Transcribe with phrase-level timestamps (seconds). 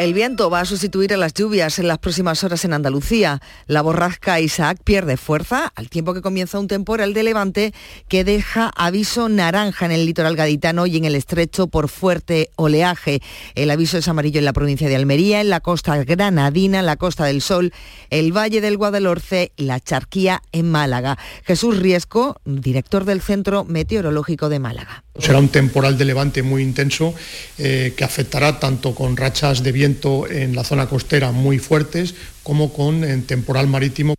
[0.00, 3.42] El viento va a sustituir a las lluvias en las próximas horas en Andalucía.
[3.66, 7.74] La borrasca Isaac pierde fuerza al tiempo que comienza un temporal de levante
[8.08, 13.20] que deja aviso naranja en el litoral gaditano y en el estrecho por fuerte oleaje.
[13.54, 16.96] El aviso es amarillo en la provincia de Almería, en la costa granadina, en la
[16.96, 17.74] costa del Sol,
[18.08, 21.18] el Valle del Guadalhorce y la Charquía en Málaga.
[21.44, 25.04] Jesús Riesco, director del Centro Meteorológico de Málaga.
[25.18, 27.14] Será un temporal de levante muy intenso
[27.58, 32.72] eh, que afectará tanto con rachas de viento en la zona costera muy fuertes como
[32.72, 34.14] con temporal marítimo.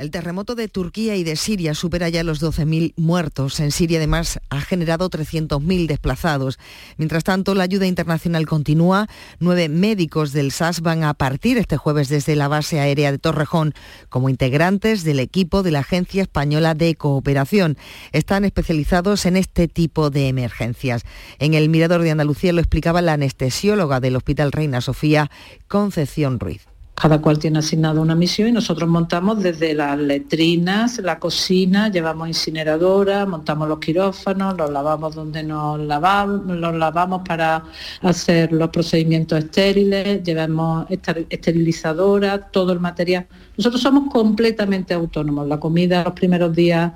[0.00, 3.60] El terremoto de Turquía y de Siria supera ya los 12.000 muertos.
[3.60, 6.58] En Siria además ha generado 300.000 desplazados.
[6.96, 9.08] Mientras tanto, la ayuda internacional continúa.
[9.40, 13.74] Nueve médicos del SAS van a partir este jueves desde la base aérea de Torrejón
[14.08, 17.76] como integrantes del equipo de la Agencia Española de Cooperación.
[18.12, 21.04] Están especializados en este tipo de emergencias.
[21.38, 25.30] En el Mirador de Andalucía lo explicaba la anestesióloga del Hospital Reina Sofía,
[25.68, 26.69] Concepción Ruiz.
[27.00, 32.28] Cada cual tiene asignado una misión y nosotros montamos desde las letrinas, la cocina, llevamos
[32.28, 37.64] incineradora, montamos los quirófanos, los lavamos donde nos lavamos, los lavamos para
[38.02, 43.26] hacer los procedimientos estériles, llevamos esterilizadora, todo el material.
[43.56, 45.48] Nosotros somos completamente autónomos.
[45.48, 46.92] La comida los primeros días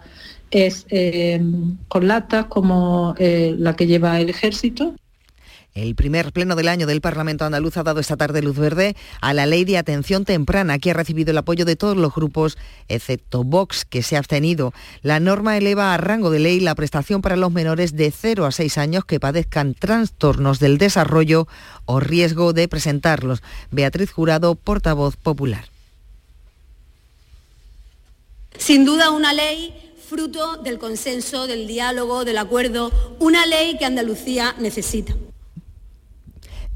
[0.50, 1.42] es eh,
[1.89, 4.94] con latas como eh, la que lleva el ejército
[5.75, 9.34] el primer pleno del año del Parlamento andaluz ha dado esta tarde luz verde a
[9.34, 12.56] la ley de atención temprana, que ha recibido el apoyo de todos los grupos,
[12.89, 14.72] excepto Vox, que se ha abstenido.
[15.02, 18.52] La norma eleva a rango de ley la prestación para los menores de 0 a
[18.52, 21.48] 6 años que padezcan trastornos del desarrollo
[21.86, 23.42] o riesgo de presentarlos.
[23.72, 25.67] Beatriz Jurado, portavoz popular.
[28.56, 29.75] Sin duda una ley
[30.08, 35.17] fruto del consenso, del diálogo, del acuerdo, una ley que Andalucía necesita.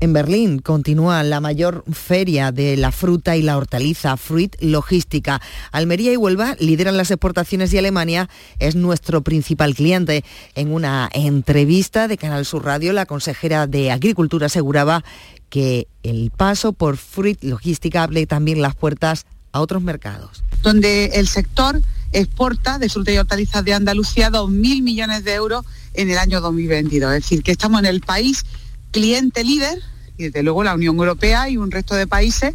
[0.01, 5.43] En Berlín continúa la mayor feria de la fruta y la hortaliza, Fruit Logística.
[5.73, 10.25] Almería y Huelva lideran las exportaciones y Alemania es nuestro principal cliente.
[10.55, 15.03] En una entrevista de Canal Sur Radio, la consejera de Agricultura aseguraba
[15.49, 20.45] que el paso por Fruit Logística abre también las puertas a otros mercados.
[20.63, 21.83] Donde el sector
[22.13, 27.15] exporta de fruta y hortalizas de Andalucía 2.000 millones de euros en el año 2022.
[27.15, 28.45] Es decir, que estamos en el país
[28.91, 29.83] cliente líder
[30.17, 32.55] y desde luego la Unión Europea y un resto de países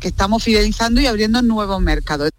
[0.00, 2.30] que estamos fidelizando y abriendo nuevos mercados.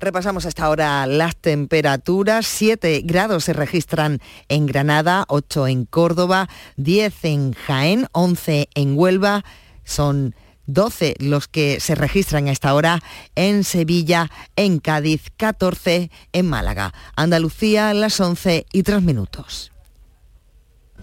[0.00, 2.46] Repasamos hasta ahora las temperaturas.
[2.46, 9.44] 7 grados se registran en Granada, 8 en Córdoba, 10 en Jaén, 11 en Huelva.
[9.84, 10.34] Son
[10.66, 13.02] 12 los que se registran a esta hora
[13.34, 16.94] en Sevilla, en Cádiz, 14 en Málaga.
[17.14, 19.70] Andalucía, las 11 y 3 minutos.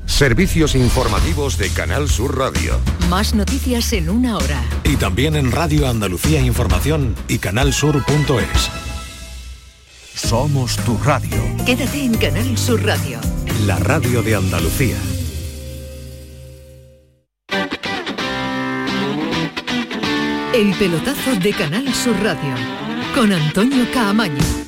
[0.06, 2.80] Servicios informativos de Canal Sur Radio.
[3.10, 4.64] Más noticias en una hora.
[4.84, 8.70] Y también en Radio Andalucía Información y canalsur.es.
[10.16, 11.38] Somos tu radio.
[11.66, 13.20] Quédate en Canal Sur Radio.
[13.66, 14.98] La radio de Andalucía.
[20.54, 22.56] El pelotazo de Canal Sur Radio
[23.14, 24.67] con Antonio Caamaño.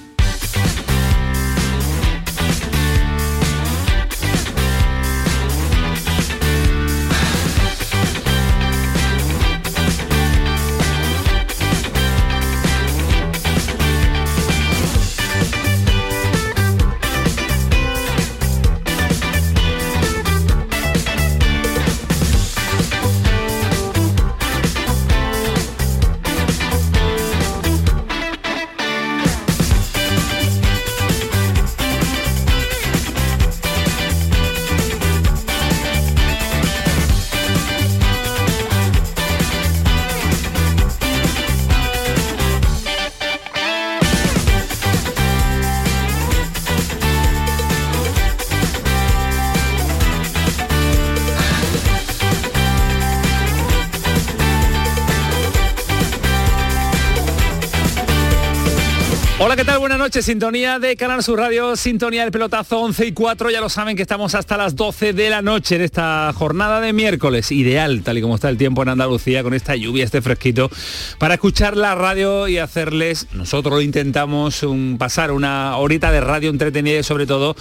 [60.10, 63.96] Noches, sintonía de Canal Sur Radio, sintonía del pelotazo 11 y 4, ya lo saben
[63.96, 68.18] que estamos hasta las 12 de la noche en esta jornada de miércoles, ideal, tal
[68.18, 70.72] y como está el tiempo en Andalucía, con esta lluvia, este fresquito,
[71.20, 74.66] para escuchar la radio y hacerles, nosotros intentamos
[74.98, 77.56] pasar una horita de radio entretenida y sobre todo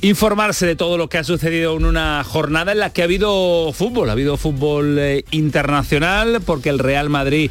[0.00, 3.72] informarse de todo lo que ha sucedido en una jornada en la que ha habido
[3.72, 7.50] fútbol, ha habido fútbol eh, internacional, porque el Real Madrid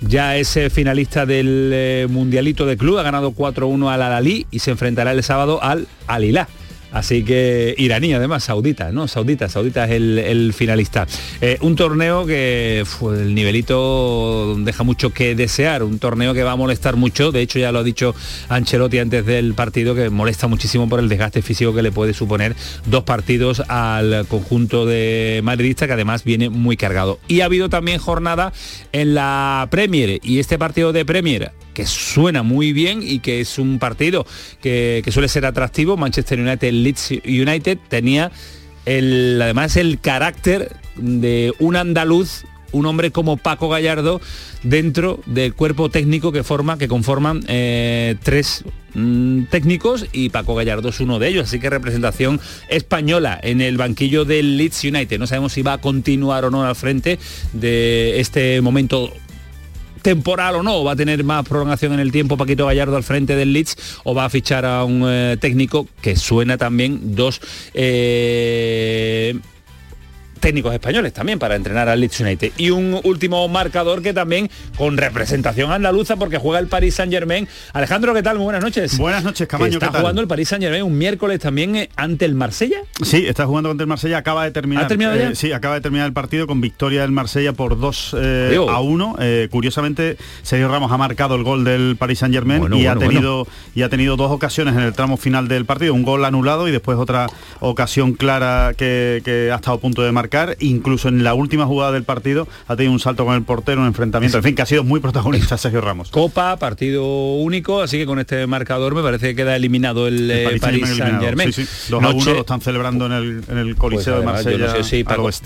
[0.00, 4.70] ya es finalista del eh, Mundialito de Club, ha ganado 4-1 al Al-Ali y se
[4.70, 6.46] enfrentará el sábado al Al-Hilal.
[6.92, 9.08] Así que iraní además, saudita, ¿no?
[9.08, 11.06] Saudita, saudita es el, finalista.
[11.40, 16.56] Eh, un torneo que el nivelito deja mucho que desear, un torneo que va a
[16.56, 18.14] molestar mucho, de hecho ya lo ha dicho
[18.48, 22.56] Ancelotti antes del partido, que molesta muchísimo por el desgaste físico que le puede suponer
[22.86, 27.18] dos partidos al conjunto de madridista, que además viene muy cargado.
[27.28, 28.52] Y ha habido también jornada
[28.92, 33.56] en la Premier, y este partido de Premier que suena muy bien y que es
[33.56, 34.26] un partido
[34.60, 35.96] que, suele ser atractivo.
[35.96, 38.32] Manchester United, Leeds United tenía
[38.84, 42.42] además el carácter de un andaluz
[42.72, 44.20] un hombre como Paco Gallardo
[44.64, 48.64] dentro del cuerpo técnico que forma que conforman eh, tres
[48.94, 53.76] mm, técnicos y Paco Gallardo es uno de ellos así que representación española en el
[53.76, 57.18] banquillo del Leeds United no sabemos si va a continuar o no al frente
[57.52, 59.12] de este momento
[60.02, 63.36] temporal o no, va a tener más prolongación en el tiempo Paquito Gallardo al frente
[63.36, 67.40] del Leeds o va a fichar a un eh, técnico que suena también dos
[67.74, 69.38] eh,
[70.38, 72.52] técnicos españoles también para entrenar al Leeds United.
[72.56, 77.48] Y un último marcador que también con representación andaluza porque juega el Paris Saint Germain.
[77.72, 78.36] Alejandro, ¿qué tal?
[78.36, 78.98] Muy buenas noches.
[78.98, 79.78] Buenas noches, Camaño.
[79.78, 82.78] Está jugando el Paris Saint Germain un miércoles también eh, ante el Marsella.
[83.02, 84.84] Sí, está jugando ante el Marsella, acaba de terminar.
[84.84, 85.30] ¿Ha terminado ya?
[85.30, 88.80] Eh, sí, acaba de terminar el partido con victoria del Marsella por 2 eh, a
[88.80, 89.16] 1.
[89.50, 93.82] curiosamente, Sergio Ramos ha marcado el gol del Paris Saint Germain y, ha tenido, y
[93.82, 96.98] ha tenido dos ocasiones en el tramo final del partido, un gol anulado y después
[96.98, 97.26] otra
[97.60, 100.27] ocasión clara que, que ha estado a punto de marcar,
[100.60, 103.86] incluso en la última jugada del partido ha tenido un salto con el portero, un
[103.86, 106.10] enfrentamiento, en fin, que ha sido muy protagonista Sergio Ramos.
[106.10, 107.04] Copa, partido
[107.36, 111.20] único, así que con este marcador me parece que queda eliminado el, eh, Paris Saint
[111.20, 111.52] Germain.
[111.52, 112.00] Sí, lo
[112.40, 114.74] están celebrando en el, en el Coliseo de pues, Marsella.
[114.76, 115.04] No sé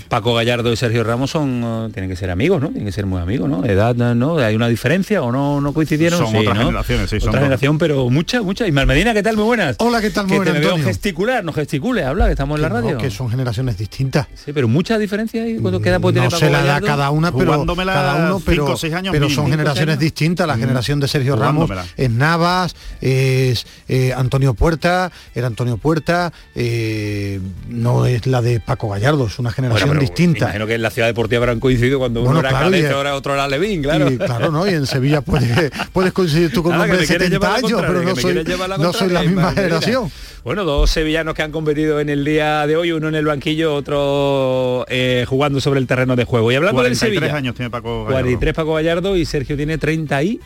[0.09, 2.69] Paco, Gallardo y Sergio Ramos son uh, tienen que ser amigos, ¿no?
[2.69, 3.65] Tienen que ser muy amigos, ¿no?
[3.65, 4.37] Edad, ¿no?
[4.37, 6.19] ¿Hay una diferencia o no, no coincidieron?
[6.19, 7.17] Son otras generaciones, sí.
[7.17, 8.67] Otra generación, pero mucha, mucha.
[8.67, 9.35] Y Medina, ¿qué tal?
[9.35, 9.75] Muy buenas.
[9.79, 10.27] Hola, ¿qué tal?
[10.27, 12.97] Muy buenas, te gesticular, no gesticule, habla, que estamos en la radio.
[12.97, 14.27] que son generaciones distintas.
[14.33, 18.25] Sí, pero mucha diferencia ahí cuando queda no se la da cada una, pero cada
[18.25, 18.75] uno, pero,
[19.11, 20.47] pero son generaciones distintas.
[20.47, 20.59] La mm.
[20.59, 27.39] generación de Sergio Ramos es Navas, es eh, Antonio Puerta, era Antonio Puerta, eh,
[27.69, 30.45] no es la de Paco Gallardo, es una generación distinta.
[30.45, 33.47] Imagino que en la ciudad deportiva habrán coincidido cuando uno era claro, ahora otro era
[33.47, 34.11] Levín, claro.
[34.11, 34.67] Y, claro, ¿no?
[34.67, 38.15] Y en Sevilla puedes, puedes coincidir tú con un hombre de 70 años, pero no
[38.15, 38.43] soy,
[38.79, 40.11] no soy la misma generación.
[40.43, 43.73] Bueno, dos sevillanos que han competido en el día de hoy, uno en el banquillo,
[43.73, 46.51] otro eh, jugando sobre el terreno de juego.
[46.51, 47.35] Y hablando del Sevilla.
[47.35, 48.13] años tiene Paco Gallardo.
[48.13, 50.39] 43 Paco Gallardo y Sergio tiene 36.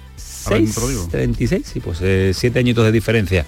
[1.12, 3.46] 36, sí, pues eh, siete añitos de diferencia.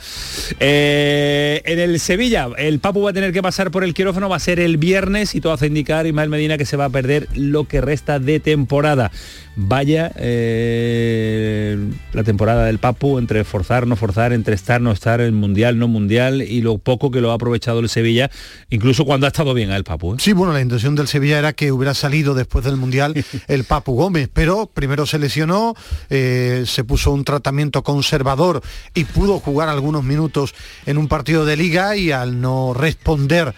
[0.60, 4.36] Eh, en el Sevilla, el Papu va a tener que pasar por el quirófano, va
[4.36, 7.28] a ser el viernes y todo hace indicar, Ismael Medina, que se va a perder
[7.36, 9.12] lo que resta de temporada
[9.62, 11.78] vaya eh,
[12.14, 15.88] la temporada del Papu entre forzar, no forzar, entre estar, no estar, en mundial, no
[15.90, 18.32] mundial y lo poco que lo ha aprovechado el Sevilla,
[18.70, 20.14] incluso cuando ha estado bien el Papu.
[20.14, 20.18] ¿eh?
[20.20, 23.14] Sí, bueno, la intención del Sevilla era que hubiera salido después del mundial
[23.48, 25.76] el Papu Gómez, pero primero se lesionó,
[26.10, 28.62] eh, se puso un tratamiento conservador
[28.94, 33.54] y pudo jugar algunos minutos en un partido de liga y al no responder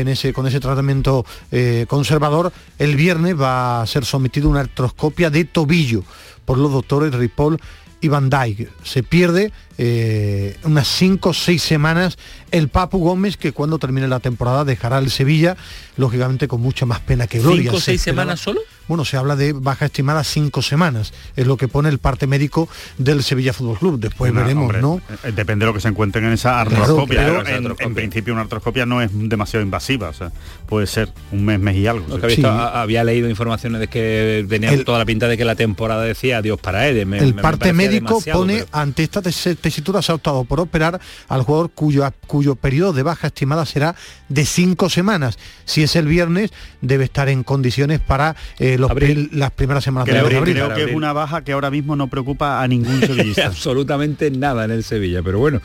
[0.00, 4.60] en ese, con ese tratamiento eh, conservador, el viernes va a ser sometido a una
[4.60, 6.04] artroscopia de tobillo
[6.44, 7.58] por los doctores Ripoll
[8.00, 8.70] y Van Dijk.
[8.84, 12.18] Se pierde eh, unas 5 o 6 semanas
[12.50, 15.56] el Papu Gómez, que cuando termine la temporada dejará el Sevilla,
[15.96, 17.64] lógicamente con mucha más pena que gloria.
[17.64, 18.60] ¿Cinco o seis semanas solo?
[18.88, 22.68] Bueno, se habla de baja estimada cinco semanas, es lo que pone el parte médico
[22.98, 24.00] del Sevilla Fútbol Club.
[24.00, 25.00] Después veremos, ¿no?
[25.24, 27.42] Eh, depende de lo que se encuentren en esa artroscopia.
[27.46, 30.30] en, principio una artroscopia no es demasiado invasiva, o sea,
[30.66, 32.06] puede ser un mes, mes y algo.
[32.52, 36.60] había leído informaciones de que tenía toda la pinta de que la temporada decía adiós
[36.60, 37.12] para él.
[37.14, 42.08] el parte médico pone ante esta tesitura se ha optado por operar al jugador cuyo,
[42.26, 43.94] cuyo periodo de baja estimada será
[44.28, 45.38] de cinco semanas.
[45.64, 48.90] Si es el viernes, debe estar en condiciones para eh, los
[49.32, 50.54] las primeras semanas de abril.
[50.54, 53.46] Creo que es una baja que ahora mismo no preocupa a ningún sevillista.
[53.46, 55.60] Absolutamente nada en el Sevilla, pero bueno,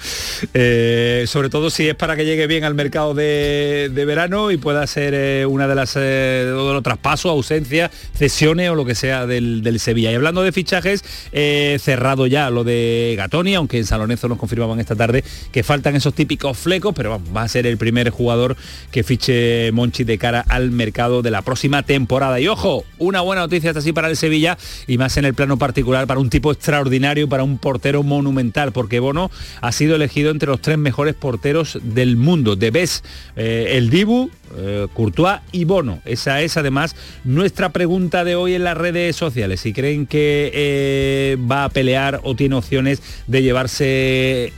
[0.54, 4.86] eh, sobre todo si es para que llegue bien al mercado de, verano y pueda
[4.88, 9.80] ser eh, una de las de los traspasos, ausencias, cesiones o lo que sea del,
[9.80, 10.12] Sevilla.
[10.12, 14.96] Y hablando de fichajes, cerrado ya lo de Gatoni, aunque en Salonezo nos confirmaban esta
[14.96, 18.56] tarde que faltan esos típicos flecos, pero vamos, va a ser el primer jugador
[18.92, 22.40] que fiche Monchi de cara al mercado de la próxima temporada.
[22.40, 25.58] Y ojo, una buena noticia hasta así para el Sevilla y más en el plano
[25.58, 30.50] particular para un tipo extraordinario, para un portero monumental, porque Bono ha sido elegido entre
[30.50, 32.56] los tres mejores porteros del mundo.
[32.56, 33.04] De Bes,
[33.36, 36.00] eh, el Dibu, eh, Courtois y Bono.
[36.06, 39.62] Esa es además nuestra pregunta de hoy en las redes sociales.
[39.62, 44.54] Si creen que eh, va a pelear o tiene opciones de llevarse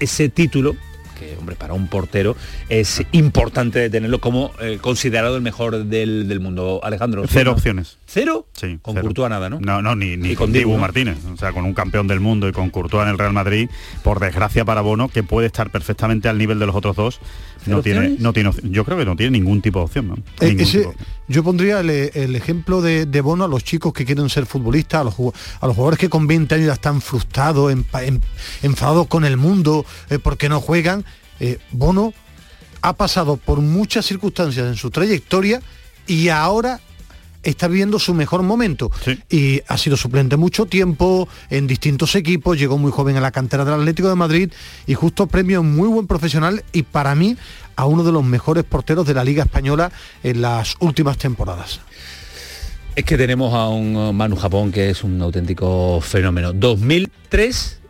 [0.00, 0.76] ese título
[1.24, 2.36] que hombre, para un portero
[2.68, 6.80] es importante tenerlo como eh, considerado el mejor del, mundo.
[6.82, 7.24] Alejandro.
[7.28, 7.98] Cero opciones.
[8.14, 8.46] ¿Cero?
[8.52, 8.78] Sí.
[8.80, 9.58] Con Courtois nada, ¿no?
[9.58, 11.18] No, no, ni, con Dibu Martínez.
[11.32, 13.68] O sea, con un campeón del mundo y con Courtois en el Real Madrid,
[14.04, 17.20] por desgracia para Bono, que puede estar perfectamente al nivel de los otros dos,
[17.66, 20.22] no tiene, no tiene, yo creo que no tiene ningún tipo de opción.
[20.40, 20.56] Eh,
[21.26, 25.14] yo pondría el, ejemplo de, Bono a los chicos que quieren ser futbolistas, a los,
[25.60, 27.74] a los jugadores que con 20 años están frustrados,
[28.62, 31.04] enfadados con el mundo eh, porque no juegan.
[31.40, 32.14] Eh, Bono
[32.80, 35.60] ha pasado por muchas circunstancias en su trayectoria
[36.06, 36.78] y ahora
[37.44, 38.90] está viviendo su mejor momento.
[39.30, 43.64] Y ha sido suplente mucho tiempo en distintos equipos, llegó muy joven a la cantera
[43.64, 44.52] del Atlético de Madrid
[44.86, 47.36] y justo premio muy buen profesional y para mí
[47.76, 49.90] a uno de los mejores porteros de la Liga Española
[50.22, 51.80] en las últimas temporadas.
[52.96, 56.52] Es que tenemos a un Manu Japón que es un auténtico fenómeno.
[56.52, 57.80] 2003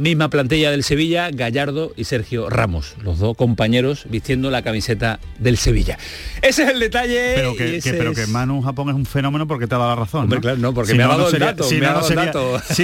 [0.00, 5.58] Misma plantilla del Sevilla, Gallardo y Sergio Ramos, los dos compañeros vistiendo la camiseta del
[5.58, 5.98] Sevilla.
[6.40, 7.34] Ese es el detalle.
[7.34, 10.30] Pero que, pero que Manu Japón es un fenómeno porque te ha dado la razón.
[10.30, 10.40] ¿no?
[10.40, 11.64] Claro, no, porque me ha dado el dato.
[11.64, 11.78] Si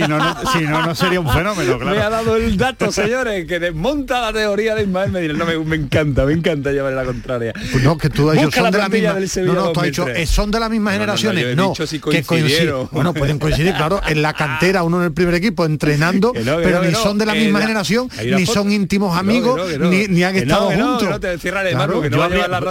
[0.00, 1.96] no, no, sería un fenómeno, claro.
[1.96, 5.32] Me ha dado el dato, señores, que desmonta la teoría de Ismael Medina.
[5.32, 7.54] No, me, me encanta, me encanta llevarle la contraria.
[7.72, 9.14] Pues no, que tú ellos son de la misma.
[9.42, 11.56] No, no, tú has dicho, son de las mismas generaciones.
[11.56, 12.90] No, que coincidieron.
[12.92, 16.92] Bueno, pueden coincidir, claro, en la cantera, uno en el primer equipo entrenando, pero ni
[17.06, 21.20] son de la misma generación, ni son íntimos amigos, ni, han estado juntos.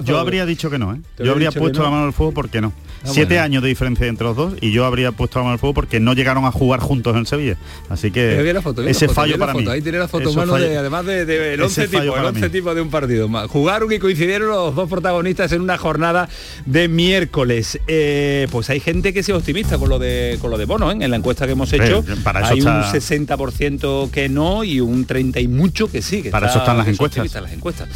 [0.05, 0.99] yo, habría, dicho que no, ¿eh?
[1.19, 2.73] Yo habría puesto la mano al fuego porque no.
[3.03, 5.59] Ah, Siete años de diferencia entre los dos y yo habría puesto la mano al
[5.59, 7.57] fuego porque no llegaron a jugar juntos en Sevilla.
[7.89, 8.53] Así que
[8.87, 9.65] ese fallo para mí.
[9.67, 12.81] Ahí tiene la foto, mano, además de, de el 11 tipo, el 11 tipo de
[12.81, 13.29] un partido.
[13.47, 16.29] Jugaron y coincidieron los dos protagonistas en una jornada
[16.65, 17.79] de miércoles.
[17.87, 20.97] Eh, pues hay gente que se optimista con lo de con lo de Bono, ¿eh?
[20.99, 22.03] en la encuesta que hemos hecho.
[22.23, 26.23] para hay un 60% que no y un 30 y mucho que sí.
[26.31, 27.33] para eso están las encuestas.
[27.33, 27.89] las encuestas.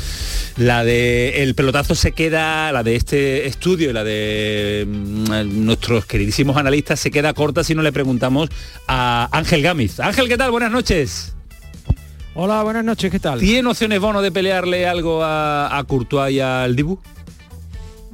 [0.58, 6.06] La de el pelotazo se queda, la de este estudio y la de mm, nuestros
[6.06, 8.50] queridísimos analistas se queda corta si no le preguntamos
[8.86, 10.02] a Ángel Gámez.
[10.02, 10.52] Ángel, ¿qué tal?
[10.52, 11.36] Buenas noches.
[12.36, 13.40] Hola, buenas noches, ¿qué tal?
[13.40, 17.00] ¿Tiene opciones Bono de pelearle algo a, a Courtois y al Dibu?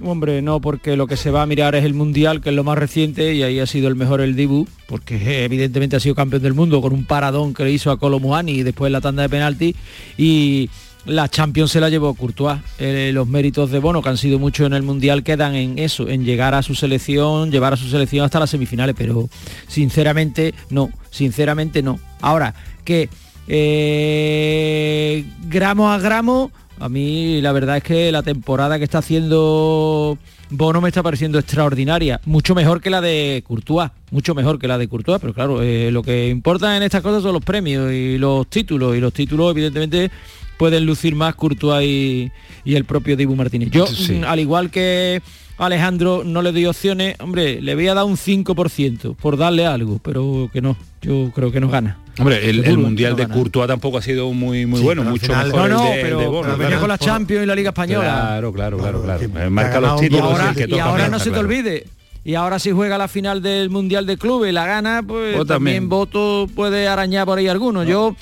[0.03, 2.63] Hombre, no, porque lo que se va a mirar es el Mundial, que es lo
[2.63, 6.41] más reciente, y ahí ha sido el mejor el Dibu, porque evidentemente ha sido campeón
[6.41, 9.29] del mundo con un paradón que le hizo a Colo y después la tanda de
[9.29, 9.75] penalti,
[10.17, 10.69] y
[11.05, 12.59] la Champions se la llevó Courtois.
[12.79, 16.09] Eh, los méritos de Bono, que han sido muchos en el Mundial, quedan en eso,
[16.09, 19.29] en llegar a su selección, llevar a su selección hasta las semifinales, pero
[19.67, 21.99] sinceramente no, sinceramente no.
[22.21, 23.09] Ahora, que
[23.47, 30.17] eh, gramo a gramo a mí la verdad es que la temporada que está haciendo
[30.49, 34.77] Bono me está pareciendo extraordinaria, mucho mejor que la de Courtois, mucho mejor que la
[34.77, 38.17] de Courtois, pero claro, eh, lo que importa en estas cosas son los premios y
[38.17, 40.11] los títulos, y los títulos evidentemente
[40.57, 42.31] pueden lucir más Courtois y,
[42.65, 43.69] el propio Dibu Martínez.
[43.71, 43.85] Yo,
[44.27, 45.21] al igual que
[45.57, 49.99] Alejandro no le doy opciones, hombre, le voy a dar un 5% por darle algo,
[50.03, 51.99] pero que no, yo creo que no gana.
[52.17, 55.83] Hombre, el, Mundial de Courtois tampoco ha sido muy muy bueno, mucho mejor no, no,
[55.83, 58.03] de, pero, venía con la Champions y la Liga Española.
[58.03, 59.51] Claro, claro, claro, claro.
[59.51, 60.39] Marca los títulos.
[60.67, 61.85] Y ahora, no se te olvide,
[62.23, 65.89] y ahora si juega la final del Mundial de Clubes y la gana, pues también.
[65.89, 67.83] voto puede arañar por ahí alguno.
[67.83, 68.15] Yo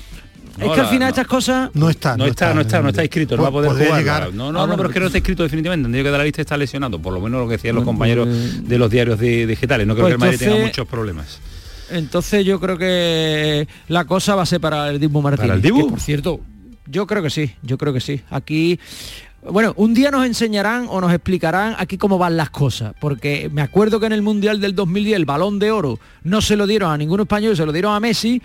[0.58, 3.36] es que al final estas cosas no está no, está, no está no está inscrito
[3.36, 5.84] no va a poder jugar no no, no pero es que no está inscrito definitivamente
[5.84, 8.28] tendría que dar la lista está lesionado por lo menos lo que decían los compañeros
[8.28, 11.40] pues, de los diarios digitales no creo pues que el Madrid tenga muchos problemas
[11.90, 15.62] entonces yo creo que la cosa va a ser para el Dibu Martínez ¿Para el
[15.62, 15.88] Dibu?
[15.88, 16.40] por cierto
[16.86, 18.78] yo creo que sí yo creo que sí aquí
[19.50, 23.60] bueno, un día nos enseñarán o nos explicarán aquí cómo van las cosas, porque me
[23.60, 26.90] acuerdo que en el Mundial del 2010 el balón de oro no se lo dieron
[26.90, 28.40] a ningún español, se lo dieron a Messi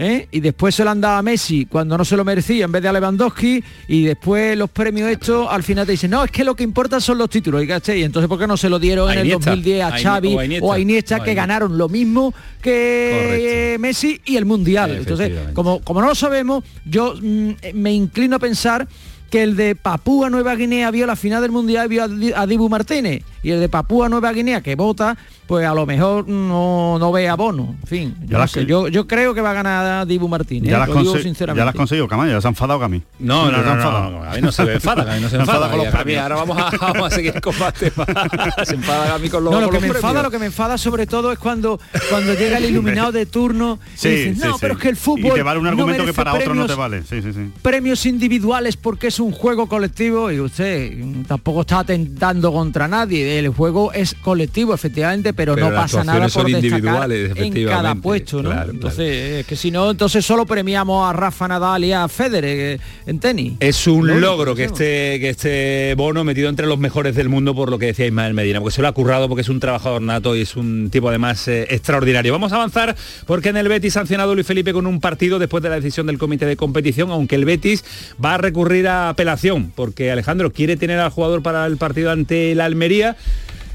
[0.00, 0.28] ¿eh?
[0.30, 2.82] y después se lo han dado a Messi cuando no se lo merecía en vez
[2.82, 6.42] de a Lewandowski y después los premios estos al final te dicen no es que
[6.42, 9.18] lo que importa son los títulos y entonces por qué no se lo dieron en
[9.18, 14.46] el 2010 a Xavi o a Iniesta, que ganaron lo mismo que Messi y el
[14.46, 18.88] mundial entonces como como no lo sabemos yo mm, me inclino a pensar
[19.30, 22.04] que el de Papúa Nueva Guinea vio la final del mundial y vio
[22.34, 25.16] a, Dibu Martínez y el de Papúa Nueva Guinea que vota,
[25.50, 27.74] pues a lo mejor no, no ve abono.
[27.82, 30.70] En fin, yo, no sé, yo, yo, creo que va a ganar Dibu Martínez.
[30.70, 30.86] Ya, ¿eh?
[30.86, 31.58] las, sinceramente.
[31.58, 33.02] ya las conseguido, Camaya, ya se han enfadado a mí.
[33.18, 35.68] No, no, no, no, a mí no se me enfada, a mí no se enfada.
[35.68, 38.06] Con los ahora vamos a, vamos a seguir con más temas.
[38.64, 40.78] se enfada a mí con los No, lo que me enfada, lo que me enfada
[40.78, 44.80] sobre todo es cuando, cuando llega el iluminado de turno y dice, no, pero es
[44.80, 45.32] que el fútbol.
[45.32, 47.02] Y te vale un argumento que para otro no te vale.
[47.02, 47.50] Sí, sí, sí.
[47.60, 53.40] Premios individuales porque es un juego colectivo y usted tampoco está atentando contra nadie.
[53.40, 58.52] El juego es colectivo, efectivamente, pero, no pasa nada por destacar en cada puesto, ¿no?
[58.62, 62.80] entonces, es que si no, entonces solo premiamos a Rafa Nadal y a Federer eh,
[63.06, 63.54] en tenis.
[63.60, 67.70] Es un logro que este, que este bono metido entre los mejores del mundo por
[67.70, 70.36] lo que decía Ismael Medina, porque se lo ha currado, porque es un trabajador nato
[70.36, 72.32] y es un tipo además eh, extraordinario.
[72.32, 72.94] Vamos a avanzar
[73.26, 76.18] porque en el Betis sancionado Luis Felipe con un partido después de la decisión del
[76.18, 77.82] comité de competición, aunque el Betis
[78.22, 82.54] va a recurrir a apelación, porque Alejandro quiere tener al jugador para el partido ante
[82.54, 83.16] la Almería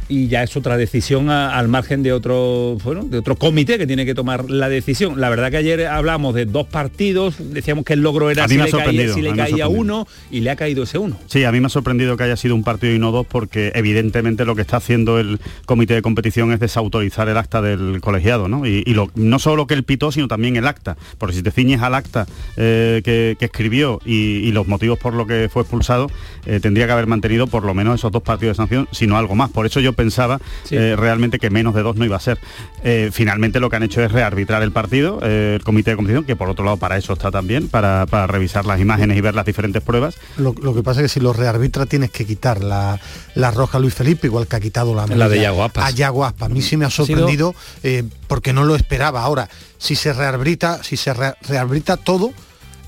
[0.08, 4.06] y ya es otra decisión al margen de otro bueno, de otro comité que tiene
[4.06, 5.20] que tomar la decisión.
[5.20, 8.70] La verdad que ayer hablamos de dos partidos, decíamos que el logro era si le,
[8.70, 11.18] caía, si le caía uno y le ha caído ese uno.
[11.28, 13.72] Sí, a mí me ha sorprendido que haya sido un partido y no dos porque
[13.76, 18.48] evidentemente lo que está haciendo el comité de competición es desautorizar el acta del colegiado,
[18.48, 18.66] ¿no?
[18.66, 21.52] Y, lo, no solo lo que él pitó, sino también el acta, porque si te
[21.52, 26.10] ciñes al acta eh, que, escribió y, los motivos por lo que fue expulsado,
[26.46, 29.36] eh, tendría que haber mantenido por lo menos esos dos partidos de sanción, sino algo
[29.36, 29.50] más.
[29.52, 32.40] Por eso yo pensaba eh, realmente que menos de dos no iba a ser.
[32.84, 36.26] Eh, finalmente lo que han hecho es rearbitrar el partido, eh, el comité de competición,
[36.26, 39.46] que por otro lado para eso está también, para, revisar las imágenes y ver las
[39.46, 40.16] diferentes pruebas.
[40.38, 43.00] Lo, que pasa es que si lo rearbitra tienes que quitar la,
[43.36, 45.86] la roja Luis Felipe, igual que ha quitado la, la de Yaguaspas.
[45.86, 46.50] A Yaguaspas.
[46.50, 47.56] A mí sí me ha sorprendido
[48.28, 49.24] porque no lo esperaba.
[49.24, 52.32] Ahora, si se rearbitra, si se rearbitra todo,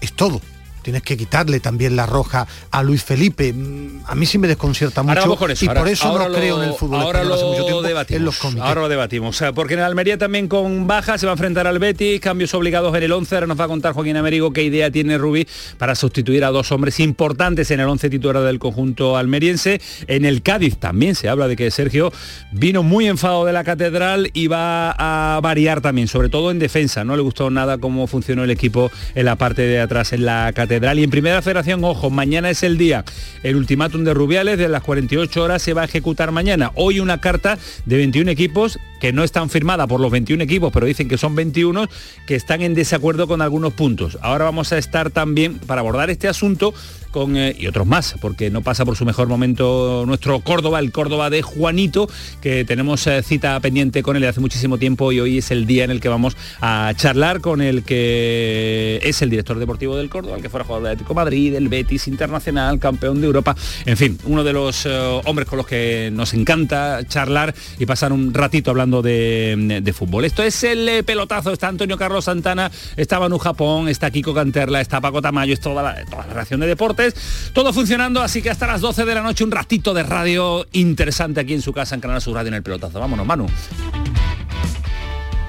[0.01, 0.41] es todo
[0.87, 3.51] tienes que quitarle también la roja a Luis Felipe.
[3.51, 7.01] Mm, a mí sí me desconcierta mucho y por eso no creo en el fútbol
[7.01, 11.25] ahora lo mucho tiempo debatimos, Ahora lo debatimos, porque en Almería también con baja se
[11.25, 13.91] va a enfrentar al Betis, cambios obligados en el 11, ahora nos va a contar
[13.91, 15.45] Joaquín Américo qué idea tiene Rubí
[15.77, 19.81] para sustituir a dos hombres importantes en el 11 titular del conjunto almeriense.
[20.07, 22.13] En el Cádiz también se habla de que Sergio
[22.53, 27.03] vino muy enfadado de la catedral y va a variar también, sobre todo en defensa.
[27.03, 30.53] No le gustó nada cómo funcionó el equipo en la parte de atrás en la
[30.55, 33.03] catedral y en Primera Federación, ojo, mañana es el día.
[33.41, 36.71] El ultimátum de Rubiales de las 48 horas se va a ejecutar mañana.
[36.75, 40.85] Hoy una carta de 21 equipos que no están firmada por los 21 equipos, pero
[40.85, 41.87] dicen que son 21
[42.27, 44.19] que están en desacuerdo con algunos puntos.
[44.21, 46.75] Ahora vamos a estar también para abordar este asunto
[47.15, 51.29] eh, y otros más, porque no pasa por su mejor momento nuestro Córdoba, el Córdoba
[51.29, 52.07] de Juanito,
[52.41, 55.83] que tenemos eh, cita pendiente con él hace muchísimo tiempo y hoy es el día
[55.83, 60.35] en el que vamos a charlar con el que es el director deportivo del Córdoba,
[60.35, 63.55] el que fuera jugador de Atlético Madrid, el Betis Internacional, campeón de Europa,
[63.85, 68.13] en fin, uno de los eh, hombres con los que nos encanta charlar y pasar
[68.13, 70.25] un ratito hablando de, fútbol.
[70.25, 75.01] Esto es el pelotazo, está Antonio Carlos Santana, está Manu Japón, está Kiko Canterla, está
[75.01, 78.67] Paco Tamayo, es toda la, toda la reacción de deportes todo funcionando, así que hasta
[78.67, 82.01] las 12 de la noche un ratito de radio interesante aquí en su casa en
[82.01, 82.99] Canal Sur Radio en el pelotazo.
[82.99, 83.47] Vámonos, Manu.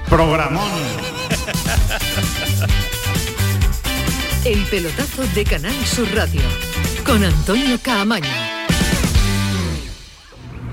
[0.09, 0.69] Programón.
[4.45, 6.41] El pelotazo de Canal Sur Radio
[7.05, 8.48] con Antonio Caamaño.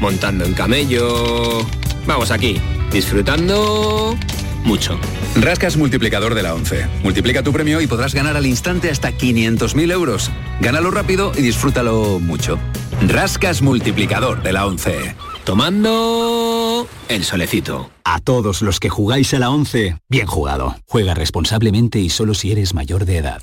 [0.00, 1.64] montando en camello.
[2.06, 2.60] Vamos aquí,
[2.92, 4.16] disfrutando
[4.64, 4.98] mucho.
[5.36, 6.86] Rascas multiplicador de la 11.
[7.02, 10.30] Multiplica tu premio y podrás ganar al instante hasta 500.000 euros.
[10.60, 12.58] Gánalo rápido y disfrútalo mucho.
[13.06, 15.14] Rascas multiplicador de la 11.
[15.44, 17.90] Tomando el solecito.
[18.04, 20.76] A todos los que jugáis a la 11, bien jugado.
[20.86, 23.42] Juega responsablemente y solo si eres mayor de edad.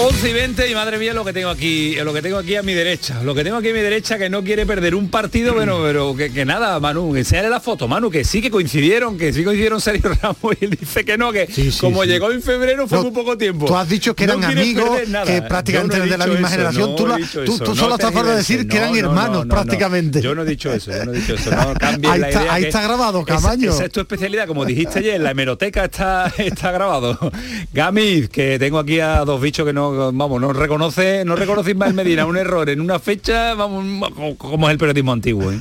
[0.00, 2.62] 11 y 20 y madre mía lo que tengo aquí, lo que tengo aquí a
[2.62, 5.54] mi derecha, lo que tengo aquí a mi derecha que no quiere perder un partido,
[5.54, 9.42] bueno, pero que, nada, Manu, enséñale la foto, Manu, que sí que coincidieron, que sí
[9.42, 11.48] coincidieron Sergio Ramos y él dice que no, que
[11.80, 13.66] como llegó en febrero fue muy poco tiempo.
[13.66, 17.08] Tú has dicho que eran amigos, que prácticamente de la misma generación, tú,
[17.44, 20.22] tú, solo estás de decir que eran hermanos prácticamente.
[20.22, 21.50] Yo no he dicho eso, yo no he dicho eso,
[22.08, 23.72] ahí está, ahí está grabado, Camaño.
[23.72, 27.18] Esa, es tu especialidad, como dijiste ayer, la hemeroteca está, está grabado.
[27.72, 31.94] Gami, que tengo aquí a dos bichos que no vamos, no reconoce, no reconoce Ismael
[31.94, 35.52] Medina un error en una fecha, vamos, como es el periodismo antiguo.
[35.52, 35.60] ¿eh?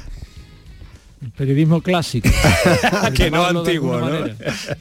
[1.28, 2.30] El periodismo clásico.
[3.14, 4.10] que no antiguo, ¿no?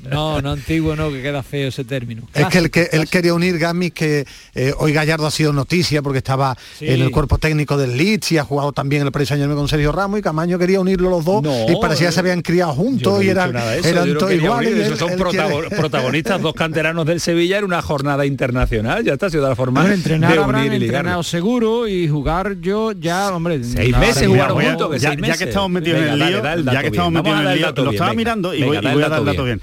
[0.09, 2.23] No, no antiguo, no, que queda feo ese término.
[2.33, 6.03] es que, el que él quería unir, Gami, que eh, hoy Gallardo ha sido noticia
[6.03, 9.53] porque estaba en el cuerpo técnico del Leeds y ha jugado también el Paris Saint
[9.53, 12.75] con Sergio Ramos y Camaño quería unirlo los dos y parecía que se habían criado
[12.75, 14.97] juntos y eran, eran todos iguales.
[14.97, 15.17] son
[15.71, 19.57] protagonistas, dos canteranos del Sevilla en una jornada internacional, ya está, ha sido de la
[19.57, 23.65] forma bueno, entrenar de unir y entrenado seguro y jugar yo ya, hombre...
[23.65, 27.46] Seis meses jugaron juntos, ya, que estamos metidos en el ya que estamos metidos en
[27.46, 29.61] el lío, lo estaba mirando y voy, a dar el dato bien.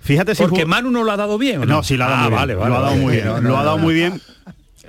[0.00, 1.66] Fíjate si Porque Manu no lo ha dado bien.
[1.66, 1.82] no?
[1.82, 2.58] sí lo ha dado ah, muy bien.
[2.58, 3.42] lo ha dado muy bien.
[3.42, 4.20] Lo ha dado muy bien.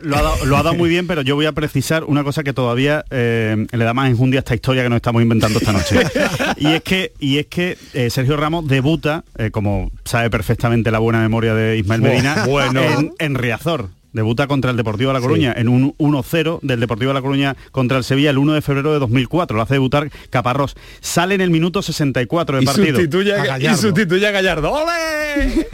[0.02, 3.68] Lo ha, dado, muy bien, pero yo voy a precisar una cosa que todavía eh,
[3.70, 6.00] le da más enjundia a esta historia que nos estamos inventando esta noche.
[6.58, 11.00] y es que, y es que eh, Sergio Ramos debuta, eh, como sabe perfectamente la
[11.00, 12.82] buena memoria de Ismael Medina, bueno.
[12.82, 13.90] en, en Riazor.
[14.12, 17.56] Debuta contra el Deportivo de La Coruña en un 1-0 del Deportivo de La Coruña
[17.72, 19.56] contra el Sevilla el 1 de febrero de 2004.
[19.56, 20.76] Lo hace debutar Caparrós.
[21.00, 22.96] Sale en el minuto 64 del partido.
[22.96, 24.72] Sustituye a, y sustituye a Gallardo.
[24.72, 25.68] ¡Ole!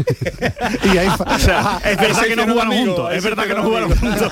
[0.94, 3.14] y ahí o sea, es verdad que no jugaron juntos.
[3.14, 4.32] Es verdad que no jugaron juntos.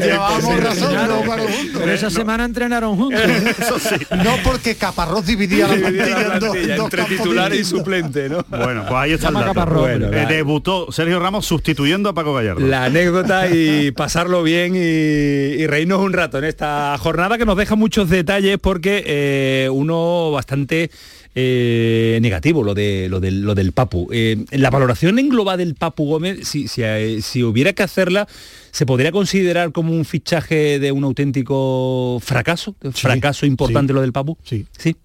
[0.00, 1.80] Llevábamos razón, no jugaron juntos.
[1.80, 3.20] Pero esa semana entrenaron juntos.
[3.20, 3.96] Eso sí.
[4.24, 8.44] No porque Caparrós dividía la plantilla, entre titular y suplente, ¿no?
[8.48, 9.88] Bueno, pues ahí está el dato.
[9.88, 11.46] Eh, debutó Sergio Ramos
[11.90, 12.66] sustituyendo a Paco Gallardo.
[12.66, 17.76] La anécdota y pasarlo bien y, reírnos un rato en esta jornada que nos deja
[17.76, 20.90] muchos detalles porque eh, uno bastante
[21.34, 24.08] eh, negativo lo de lo del, lo del Papu.
[24.12, 28.26] Eh, la valoración en global del Papu Gómez, si, si, hubiera que hacerla,
[28.70, 32.74] ¿se podría considerar como un fichaje de un auténtico fracaso?
[32.92, 34.36] ¿Fracaso importante lo del Papu?
[34.44, 34.66] Sí.
[34.76, 34.96] Sí.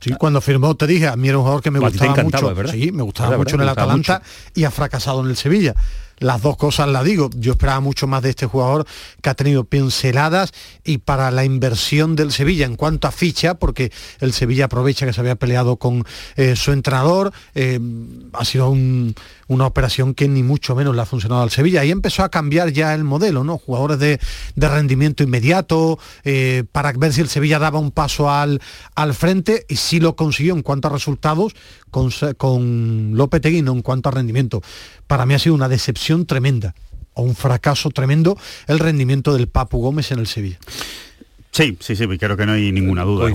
[0.00, 2.54] Sí, cuando firmó te dije, a mí era un jugador que me gustaba mucho.
[2.70, 4.22] Sí, me gustaba mucho en el Atalanta
[4.54, 5.74] y ha fracasado en el Sevilla
[6.18, 7.30] las dos cosas las digo.
[7.36, 8.86] Yo esperaba mucho más de este jugador
[9.22, 10.52] que ha tenido pinceladas
[10.84, 15.12] y para la inversión del Sevilla en cuanto a ficha, porque el Sevilla aprovecha que
[15.12, 16.04] se había peleado con
[16.36, 17.80] eh, su entrenador, eh,
[18.32, 18.70] ha sido
[19.48, 21.84] una operación que ni mucho menos le ha funcionado al Sevilla.
[21.84, 23.58] Y empezó a cambiar ya el modelo, ¿no?
[23.58, 24.18] Jugadores de,
[24.56, 28.60] rendimiento inmediato, eh, para ver si el Sevilla daba un paso al,
[28.94, 31.54] al frente y sí lo consiguió en cuanto a resultados
[31.90, 34.62] con, con López Teguino en cuanto a rendimiento
[35.06, 36.74] para mí ha sido una decepción tremenda
[37.14, 40.58] o un fracaso tremendo el rendimiento del Papu Gómez en el Sevilla.
[41.56, 43.32] Sí, sí, sí, creo que no hay ninguna duda.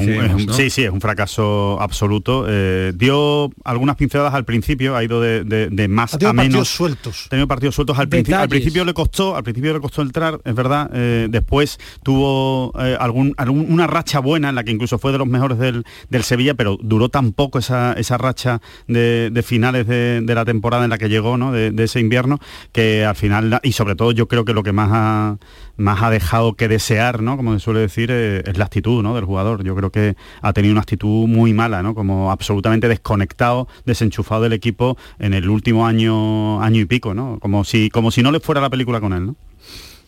[0.52, 2.46] Sí, sí, es un fracaso absoluto.
[2.48, 6.36] Eh, dio algunas pinceladas al principio, ha ido de, más a menos.
[6.36, 7.28] partidos sueltos.
[7.32, 8.38] Tenido partidos sueltos al principio.
[8.38, 10.92] Al principio le costó, al principio le costó entrar, es verdad.
[10.94, 15.28] Eh, después tuvo eh, algún, una racha buena en la que incluso fue de los
[15.28, 15.84] mejores del,
[16.22, 21.00] Sevilla, pero duró tan poco esa, esa racha de, finales de, la temporada en la
[21.00, 21.52] que llegó, ¿no?
[21.52, 22.38] De, ese invierno,
[22.72, 25.38] que al final, y sobre todo yo creo que lo que más ha,
[25.82, 27.38] más ha dejado que desear, ¿no?
[27.38, 29.16] Como se suele decir, eh, es la actitud ¿no?
[29.16, 29.64] del jugador.
[29.64, 31.96] Yo creo que ha tenido una actitud muy mala, ¿no?
[31.96, 37.40] como absolutamente desconectado, desenchufado del equipo en el último año, año y pico, ¿no?
[37.42, 39.26] como, si, como si no le fuera la película con él.
[39.28, 39.36] ¿no?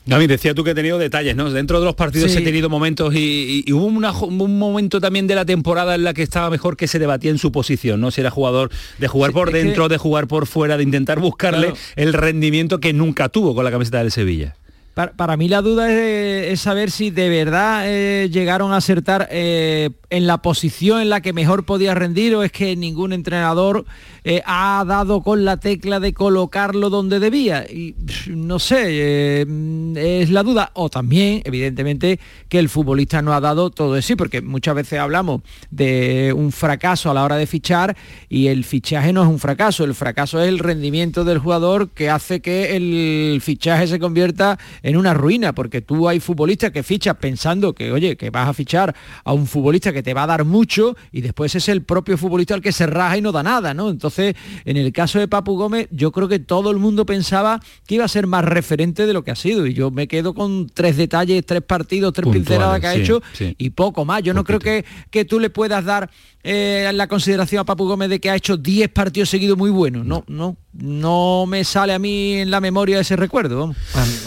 [0.06, 1.50] Gaby, decía tú que he tenido detalles, ¿no?
[1.50, 5.96] Dentro de los partidos he tenido momentos y, hubo un momento también de la temporada
[5.96, 8.12] en la que estaba mejor que se debatía en su posición, ¿no?
[8.12, 12.12] Si era jugador de jugar por dentro, de jugar por fuera, de intentar buscarle el
[12.12, 14.56] rendimiento que nunca tuvo con la camiseta del Sevilla.
[14.94, 20.28] Para, mí la duda es, saber si de verdad eh, llegaron a acertar eh, en
[20.28, 23.86] la posición en la que mejor podía rendir o es que ningún entrenador
[24.24, 27.66] eh, ha dado con la tecla de colocarlo donde debía.
[27.66, 27.96] Y
[28.28, 30.70] no sé, es la duda.
[30.76, 35.00] O también, evidentemente, que el futbolista no ha dado todo de sí, porque muchas veces
[35.00, 37.98] hablamos de un fracaso a la hora de fichar
[38.30, 42.12] y el fichaje no es un fracaso, el fracaso es el rendimiento del jugador que
[42.12, 47.16] hace que el fichaje se convierta en una ruina, porque tú hay futbolistas que fichas
[47.16, 48.94] pensando que, oye, que vas a fichar
[49.24, 52.54] a un futbolista que te va a dar mucho y después es el propio futbolista
[52.54, 53.90] el que se raja y no da nada, ¿no?
[53.90, 57.96] Entonces, en el caso de Papu Gómez, yo creo que todo el mundo pensaba que
[57.96, 60.68] iba a ser más referente de lo que ha sido y yo me quedo con
[60.68, 64.22] tres detalles, tres partidos, tres pinceladas que ha hecho y poco más.
[64.22, 66.10] Yo no creo que, que tú le puedas dar
[66.46, 70.06] eh, la consideración a Papu Gómez de que ha hecho 10 partidos seguidos muy buenos.
[70.06, 73.74] No, no, no me sale a mí en la memoria ese recuerdo.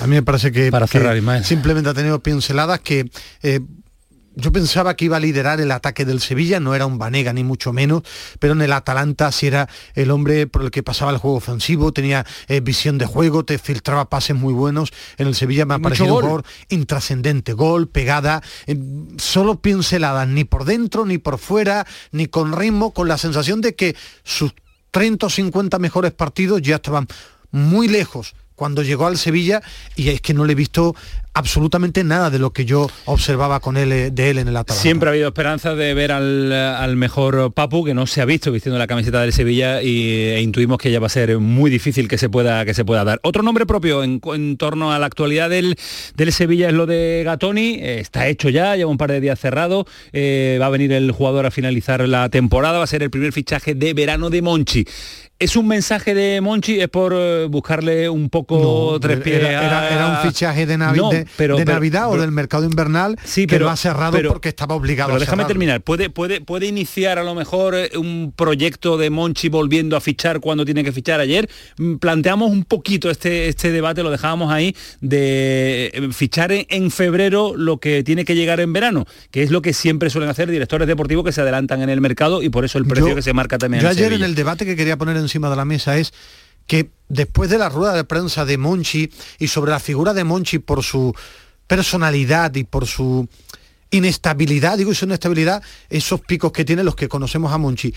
[0.00, 3.10] A, mí me parece que, Para cerrar, simplemente ha tenido pinceladas que
[3.42, 3.60] eh,
[4.36, 7.42] yo pensaba que iba a liderar el ataque del Sevilla, no era un Vanega ni
[7.42, 8.02] mucho menos,
[8.38, 11.92] pero en el Atalanta sí era el hombre por el que pasaba el juego ofensivo,
[11.92, 14.92] tenía eh, visión de juego, te filtraba pases muy buenos.
[15.16, 18.78] En el Sevilla me ha parecido un gol intrascendente, gol, pegada, eh,
[19.16, 23.74] solo pinceladas, ni por dentro, ni por fuera, ni con ritmo, con la sensación de
[23.74, 24.54] que sus
[24.90, 27.06] 30 o 50 mejores partidos ya estaban
[27.50, 29.62] muy lejos cuando llegó al Sevilla
[29.94, 30.96] y es que no le he visto
[31.36, 34.82] absolutamente nada de lo que yo observaba con él eh, de él en el Atalanta.
[34.82, 38.78] Siempre ha habido esperanza de ver al, mejor Papu que no se ha visto vistiendo
[38.78, 42.16] la camiseta del Sevilla y, e intuimos que ya va a ser muy difícil que
[42.16, 43.20] se pueda que se pueda dar.
[43.22, 45.76] Otro nombre propio en, torno a la actualidad del,
[46.14, 49.86] del, Sevilla es lo de Gatoni, está hecho ya, lleva un par de días cerrado,
[50.12, 53.32] eh, va a venir el jugador a finalizar la temporada, va a ser el primer
[53.32, 54.86] fichaje de verano de Monchi.
[55.38, 56.80] ¿Es un mensaje de Monchi?
[56.80, 62.32] ¿Es por eh, buscarle un poco tres pies era, un fichaje de, Navidad o del
[62.32, 65.82] mercado invernal sí, pero, que lo ha cerrado porque estaba obligado pero a déjame terminar.
[65.82, 70.40] ¿Puede, puede, ¿Puede iniciar a lo mejor eh, un proyecto de Monchi volviendo a fichar
[70.40, 71.20] cuando tiene que fichar?
[71.20, 76.90] Ayer mm, planteamos un poquito este, este debate, lo dejábamos ahí, de eh, fichar en,
[76.90, 80.50] febrero lo que tiene que llegar en verano, que es lo que siempre suelen hacer
[80.50, 83.34] directores deportivos que se adelantan en el mercado y por eso el precio que se
[83.34, 83.82] marca también.
[83.82, 86.12] Yo ayer en el debate que quería poner en encima de la mesa es
[86.66, 90.58] que después de la rueda de prensa de Monchi y sobre la figura de Monchi
[90.58, 91.14] por su
[91.66, 93.28] personalidad y por su
[93.90, 97.94] inestabilidad, digo su inestabilidad, esos picos que tiene los que conocemos a Monchi,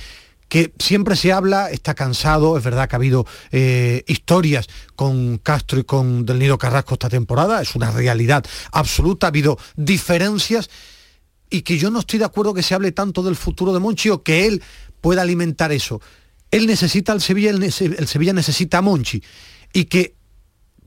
[0.48, 5.80] que siempre se habla, está cansado, es verdad que ha habido eh, historias con Castro
[5.80, 10.70] y con Del Nido Carrasco esta temporada, es una realidad absoluta, ha habido diferencias
[11.52, 14.10] y que yo no estoy de acuerdo que se hable tanto del futuro de Monchi
[14.10, 14.62] o que él
[15.02, 16.02] pueda alimentar eso
[16.52, 19.22] él necesita al Sevilla, el, Sevilla necesita a Monchi.
[19.74, 20.16] Y que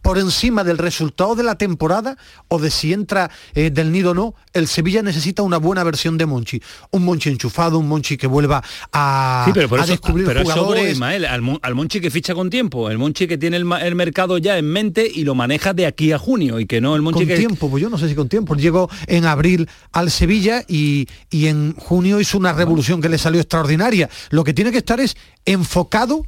[0.03, 2.17] por encima del resultado de la temporada
[2.49, 6.19] o de si entra eh, del nido o no, el Sevilla necesita una buena versión
[6.19, 6.61] de Monchi.
[6.91, 11.01] Un Monchi enchufado, un Monchi que vuelva a, sí, pero descubrir pero jugadores.
[11.01, 15.09] al, Monchi que ficha con tiempo, el Monchi que tiene el, mercado ya en mente
[15.13, 17.37] y lo maneja de aquí a junio y que no el Monchi con que...
[17.37, 18.57] tiempo, pues yo no sé si con tiempo.
[18.57, 23.41] Llegó en abril al Sevilla y, y en junio hizo una revolución que le salió
[23.41, 24.11] extraordinaria.
[24.31, 26.25] Lo que tiene que estar es enfocado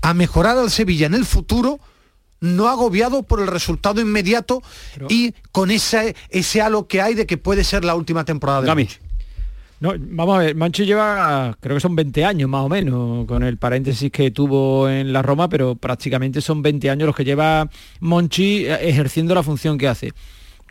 [0.00, 1.80] a mejorar al Sevilla en el futuro
[2.40, 4.62] no agobiado por el resultado inmediato
[5.08, 8.66] y con ese, ese halo que hay de que puede ser la última temporada de
[8.66, 8.88] Gami.
[9.78, 13.42] No, vamos a ver, Manchi lleva, creo que son 20 años más o menos, con
[13.42, 17.68] el paréntesis que tuvo en la Roma, pero prácticamente son 20 años los que lleva
[18.00, 20.12] Monchi eh, ejerciendo la función que hace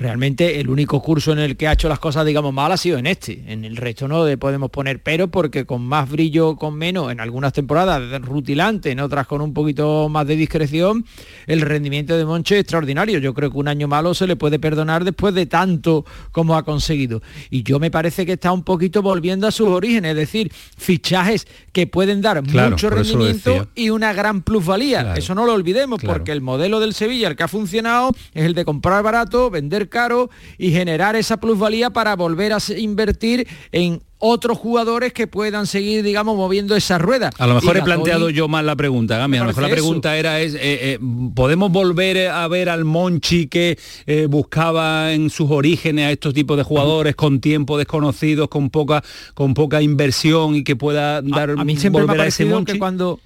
[0.02, 2.98] realmente el único curso en el que ha hecho las cosas, digamos, mal ha sido
[2.98, 3.44] en este.
[3.48, 7.20] En el resto no le podemos poner pero porque con más brillo, con menos, en
[7.20, 11.06] algunas temporadas rutilante, en otras con un poquito más de discreción,
[11.46, 13.20] el rendimiento de Monche es extraordinario.
[13.20, 16.64] Yo creo que un año malo se le puede perdonar después de tanto como ha
[16.64, 17.22] conseguido.
[17.50, 21.48] Y yo me parece que está un poquito volviendo a sus orígenes, es decir, fichajes
[21.72, 25.14] que pueden dar mucho rendimiento y una gran plusvalía.
[25.16, 28.56] Eso no lo olvidemos, porque el modelo del Sevilla, el que ha funcionado, es el
[28.56, 34.58] de comprar barato, vender caro y generar esa plusvalía para volver a invertir en otros
[34.58, 37.32] jugadores que puedan seguir, digamos, moviendo esa rueda.
[37.40, 39.38] A lo mejor he planteado yo mal la pregunta, Gami.
[39.38, 41.00] A lo mejor la pregunta era, es, eh, eh,
[41.34, 46.56] ¿podemos volver a ver al Monchi que eh, buscaba en sus orígenes a estos tipos
[46.56, 51.64] de jugadores con tiempo desconocidos, con poca, con poca inversión y que pueda dar a,
[51.64, 53.20] mí siempre me ha parecido que cuando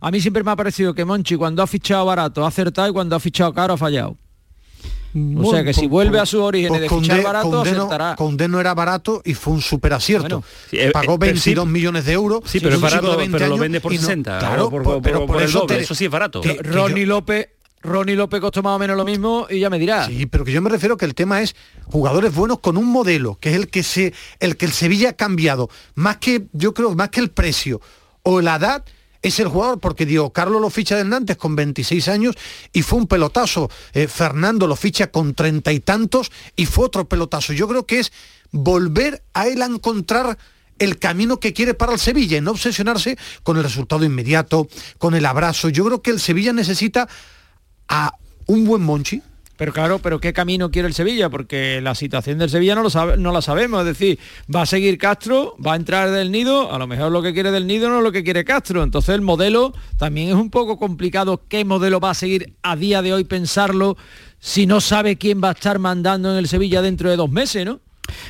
[0.00, 2.92] a mí siempre me ha parecido que Monchi cuando ha fichado barato ha acertado y
[2.92, 4.16] cuando ha fichado caro ha fallado
[5.14, 7.64] o sea que si vuelve a su origen de fichar barato,
[8.16, 10.42] Condeno, era barato y fue un super acierto.
[10.70, 12.42] Eh, Pagó 22 eh, millones de euros.
[12.46, 14.38] Sí, pero es barato, pero lo vende por 60.
[14.38, 16.40] claro, por, pero por, eso, eso sí es barato.
[16.62, 17.48] Ronnie López
[17.82, 20.06] Ronnie López costó más o menos lo mismo y ya me dirá.
[20.06, 23.38] Sí, pero que yo me refiero que el tema es jugadores buenos con un modelo,
[23.40, 25.68] que es el que se, el que el Sevilla ha cambiado.
[25.94, 27.80] Más que, yo creo, más que el precio
[28.22, 28.84] o la edad,
[29.22, 32.34] es el jugador porque Diego Carlos lo ficha del Nantes con 26 años
[32.72, 33.70] y fue un pelotazo.
[33.92, 37.52] Eh, Fernando lo ficha con treinta y tantos y fue otro pelotazo.
[37.52, 38.12] Yo creo que es
[38.50, 40.36] volver a él a encontrar
[40.78, 45.14] el camino que quiere para el Sevilla y no obsesionarse con el resultado inmediato, con
[45.14, 45.68] el abrazo.
[45.68, 47.08] Yo creo que el Sevilla necesita
[47.88, 48.14] a
[48.46, 49.22] un buen Monchi,
[49.62, 51.30] pero claro, pero ¿qué camino quiere el Sevilla?
[51.30, 53.78] Porque la situación del Sevilla no, lo sabe, no la sabemos.
[53.82, 54.18] Es decir,
[54.52, 57.52] va a seguir Castro, va a entrar del nido, a lo mejor lo que quiere
[57.52, 58.82] del nido no es lo que quiere Castro.
[58.82, 61.44] Entonces el modelo también es un poco complicado.
[61.46, 63.96] ¿Qué modelo va a seguir a día de hoy pensarlo
[64.40, 67.64] si no sabe quién va a estar mandando en el Sevilla dentro de dos meses,
[67.64, 67.78] ¿no?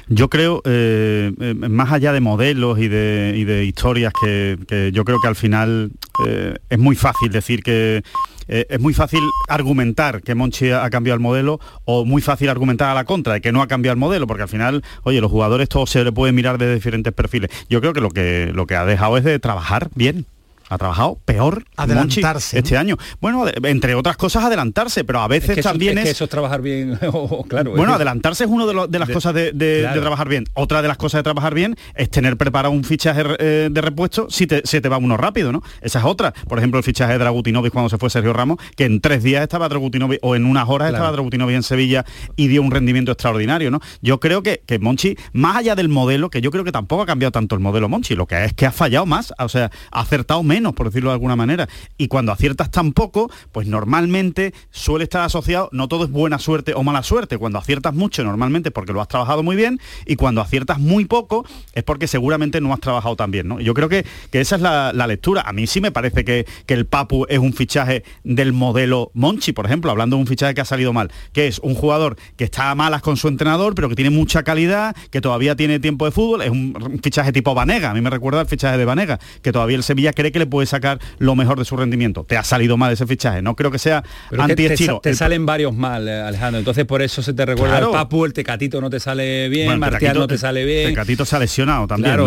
[0.08, 5.28] Yo creo, eh, eh, más allá de modelos y de, historias, que, yo creo que
[5.28, 5.92] al final
[6.26, 8.02] eh, es muy fácil decir que
[8.48, 12.94] es muy fácil argumentar que Monchi ha cambiado el modelo o muy fácil argumentar a
[12.94, 15.70] la contra de que no ha cambiado el modelo, porque al final, oye, los jugadores
[15.70, 17.50] todos se le pueden mirar de diferentes perfiles.
[17.70, 20.26] Yo creo que lo que, lo que ha dejado es de trabajar bien
[20.72, 22.96] ha trabajado peor adelantarse este año.
[23.20, 26.98] Bueno, entre otras cosas adelantarse, pero a veces también es, eso es trabajar bien,
[27.48, 27.72] claro.
[27.72, 30.44] Bueno, adelantarse es una de, las cosas de, trabajar bien.
[30.54, 34.28] Otra de las cosas de trabajar bien es tener preparado un fichaje eh, de repuesto
[34.30, 35.62] si te, se te va uno rápido, ¿no?
[35.80, 36.32] Esa es otra.
[36.32, 39.42] Por ejemplo, el fichaje de Dragutinovic cuando se fue Sergio Ramos, que en tres días
[39.42, 42.04] estaba Dragutinovic o en unas horas estaba Dragutinovic en Sevilla
[42.36, 43.80] y dio un rendimiento extraordinario, ¿no?
[44.00, 47.06] Yo creo que, que Monchi, más allá del modelo, que yo creo que tampoco ha
[47.06, 50.00] cambiado tanto el modelo Monchi, lo que es que ha fallado más, o sea, ha
[50.00, 51.68] acertado menos por decirlo de alguna manera.
[51.98, 56.74] Y cuando aciertas tan poco, pues normalmente suele estar asociado, no todo es buena suerte
[56.74, 60.40] o mala suerte, cuando aciertas mucho normalmente porque lo has trabajado muy bien y cuando
[60.40, 63.48] aciertas muy poco es porque seguramente no has trabajado tan bien.
[63.48, 63.60] ¿no?
[63.60, 65.42] Yo creo que, que esa es la, lectura.
[65.42, 69.52] A mí sí me parece que, que el Papu es un fichaje del modelo Monchi,
[69.52, 72.44] por ejemplo, hablando de un fichaje que ha salido mal, que es un jugador que
[72.44, 76.04] está a malas con su entrenador, pero que tiene mucha calidad, que todavía tiene tiempo
[76.04, 79.18] de fútbol, es un fichaje tipo Vanega, a mí me recuerda el fichaje de Vanega,
[79.42, 82.24] que todavía el Sevilla cree que le puede sacar lo mejor de su rendimiento.
[82.28, 83.40] Te ha salido mal ese fichaje.
[83.40, 84.04] No creo que sea
[84.38, 85.00] anti-estilo.
[85.02, 86.58] Te, salen varios mal, eh, Alejandro.
[86.58, 90.18] Entonces por eso se te recuerda el Papu, el Tecatito no te sale bien, Martial
[90.18, 90.90] no te sale bien.
[90.90, 92.18] Tecatito se ha lesionado también,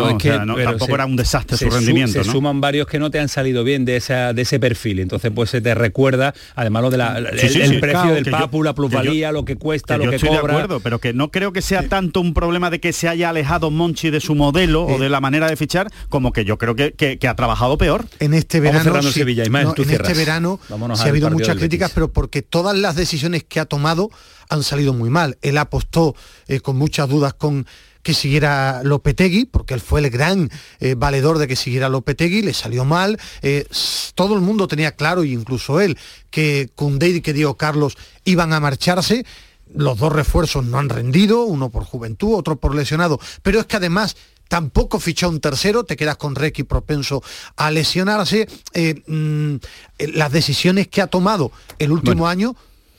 [0.63, 2.23] tampoco era un desastre su rendimiento.
[2.23, 5.01] se suman varios que no te han salido bien de, esa, de ese perfil.
[5.01, 9.31] Entonces pues se te recuerda, además lo de la, el, precio del Papu, la plusvalía,
[9.31, 10.55] lo que cuesta, lo que estoy cobra.
[10.55, 13.29] De acuerdo, pero que no creo que sea tanto un problema de que se haya
[13.29, 16.75] alejado Monchi de su modelo o de la manera de fichar, como que yo creo
[16.75, 18.04] que, que ha trabajado peor.
[18.19, 20.59] En este verano en este verano
[20.95, 24.09] se ha habido muchas críticas, pero porque todas las decisiones que ha tomado
[24.49, 25.37] han salido muy mal.
[25.41, 26.15] Él apostó
[26.47, 27.65] eh, con muchas dudas con
[28.05, 32.53] que siguiera Lopetegui, porque él fue el gran eh, valedor de que siguiera Lopetegui, le
[32.53, 33.19] salió mal.
[33.41, 33.65] Eh,
[34.13, 35.97] todo el mundo tenía claro, incluso él,
[36.29, 39.25] que Cundé y que Diego Carlos iban a marcharse.
[39.73, 43.19] Los dos refuerzos no han rendido, uno por juventud, otro por lesionado.
[43.41, 44.15] Pero es que además
[44.47, 47.23] tampoco fichó un tercero, te quedas con Requi propenso
[47.55, 48.47] a lesionarse.
[48.73, 49.55] Eh, mm,
[50.13, 52.55] las decisiones que ha tomado el último año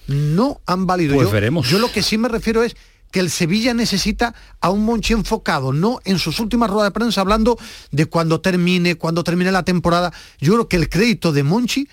[0.07, 1.15] no han valido.
[1.15, 1.69] Pues yo, veremos.
[1.69, 2.77] Yo lo que sí me refiero es
[3.11, 7.21] que el Sevilla necesita a un Monchi enfocado, no en sus últimas ruedas de prensa
[7.21, 7.59] hablando
[7.91, 10.13] de cuando termine, cuando termine la temporada.
[10.39, 11.89] Yo creo que el crédito de Monchi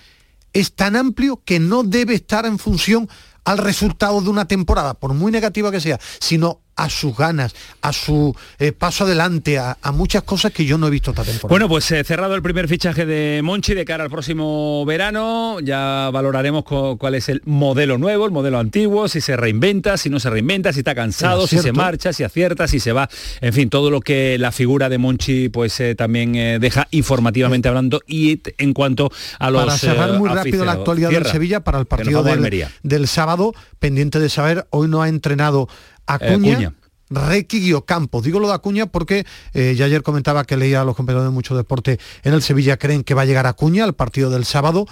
[0.52, 3.08] es tan amplio que no debe estar en función
[3.44, 7.92] al resultado de una temporada, por muy negativa que sea, sino a sus ganas, a
[7.92, 11.48] su eh, paso adelante, a, muchas cosas que yo no he visto esta temporada.
[11.48, 16.10] Bueno, pues eh, cerrado el primer fichaje de Monchi de cara al próximo verano, ya
[16.12, 20.30] valoraremos cuál es el modelo nuevo, el modelo antiguo, si se reinventa, si no se
[20.30, 23.08] reinventa, si está cansado, si se marcha, si acierta, si se va,
[23.40, 28.02] en fin, todo lo que la figura de Monchi pues eh, también deja informativamente hablando
[28.06, 31.86] y en cuanto a los Para cerrar muy rápido la actualidad del Sevilla para el
[31.86, 35.68] partido del, del sábado, pendiente de saber, hoy no ha entrenado
[36.06, 36.52] Acuña.
[36.52, 36.74] Acuña.
[37.10, 38.24] Requi Campos.
[38.24, 41.30] Digo lo de Acuña porque eh, ya ayer comentaba que leía a los compañeros de
[41.30, 44.86] mucho deporte en el Sevilla creen que va a llegar Acuña al partido del sábado,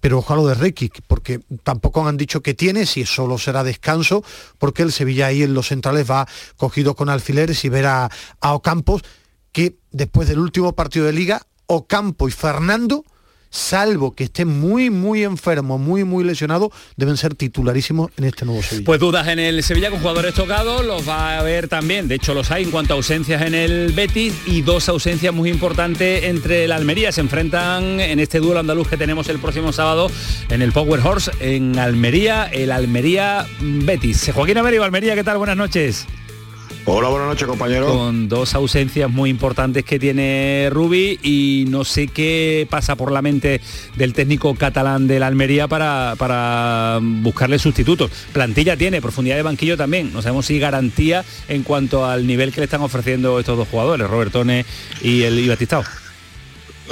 [0.00, 4.24] pero ojalá de Requi, porque tampoco han dicho que tiene, si solo será descanso,
[4.58, 6.26] porque el Sevilla ahí en los centrales va
[6.56, 9.02] cogido con alfileres y ver a, a Ocampos,
[9.52, 13.04] que después del último partido de liga, Ocampo y Fernando
[13.50, 18.62] salvo que esté muy, muy enfermo, muy, muy lesionado, deben ser titularísimos en este nuevo
[18.62, 18.86] Sevilla.
[18.86, 22.34] Pues dudas en el Sevilla con jugadores tocados, los va a haber también, de hecho
[22.34, 26.64] los hay en cuanto a ausencias en el Betis y dos ausencias muy importantes entre
[26.64, 27.12] el Almería.
[27.12, 30.10] Se enfrentan en este duelo andaluz que tenemos el próximo sábado
[30.48, 34.30] en el Power Horse en Almería, el Almería Betis.
[34.34, 35.38] Joaquín Américo, Almería, ¿qué tal?
[35.38, 36.06] Buenas noches.
[36.90, 37.92] Hola, buenas noches, compañero.
[37.92, 43.20] Con dos ausencias muy importantes que tiene Rubi y no sé qué pasa por la
[43.20, 43.60] mente
[43.96, 48.10] del técnico catalán de la Almería para, para buscarle sustitutos.
[48.32, 50.14] Plantilla tiene, profundidad de banquillo también.
[50.14, 54.08] No sabemos si garantía en cuanto al nivel que le están ofreciendo estos dos jugadores,
[54.08, 54.64] Robertone
[55.02, 55.84] y el y Batistao.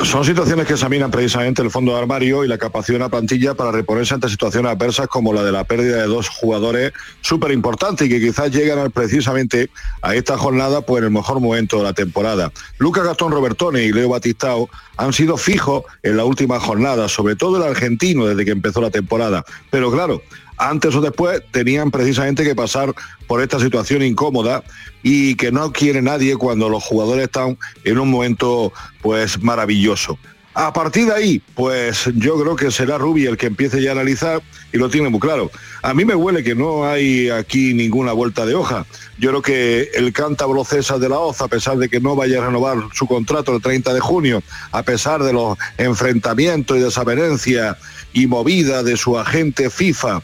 [0.04, 3.54] Son situaciones que examinan precisamente el fondo de armario y la capacidad de una plantilla
[3.54, 6.92] para reponerse ante situaciones adversas como la de la pérdida de dos jugadores
[7.22, 9.70] súper importantes y que quizás llegan precisamente
[10.02, 12.52] a esta jornada pues en el mejor momento de la temporada.
[12.78, 14.68] Lucas Gastón Robertone y Leo Batistao
[14.98, 18.90] han sido fijos en la última jornada, sobre todo el argentino desde que empezó la
[18.90, 19.44] temporada.
[19.70, 20.22] Pero claro,
[20.56, 22.94] antes o después tenían precisamente que pasar
[23.26, 24.62] por esta situación incómoda
[25.02, 30.18] y que no quiere nadie cuando los jugadores están en un momento pues maravilloso.
[30.58, 33.92] A partir de ahí, pues yo creo que será Rubi el que empiece ya a
[33.92, 34.42] analizar
[34.72, 35.50] y lo tiene muy claro.
[35.82, 38.86] A mí me huele que no hay aquí ninguna vuelta de hoja.
[39.18, 42.38] Yo creo que el cántabro César de la Oza, a pesar de que no vaya
[42.38, 44.42] a renovar su contrato el 30 de junio,
[44.72, 47.76] a pesar de los enfrentamientos y desavenencias
[48.14, 50.22] y movida de su agente FIFA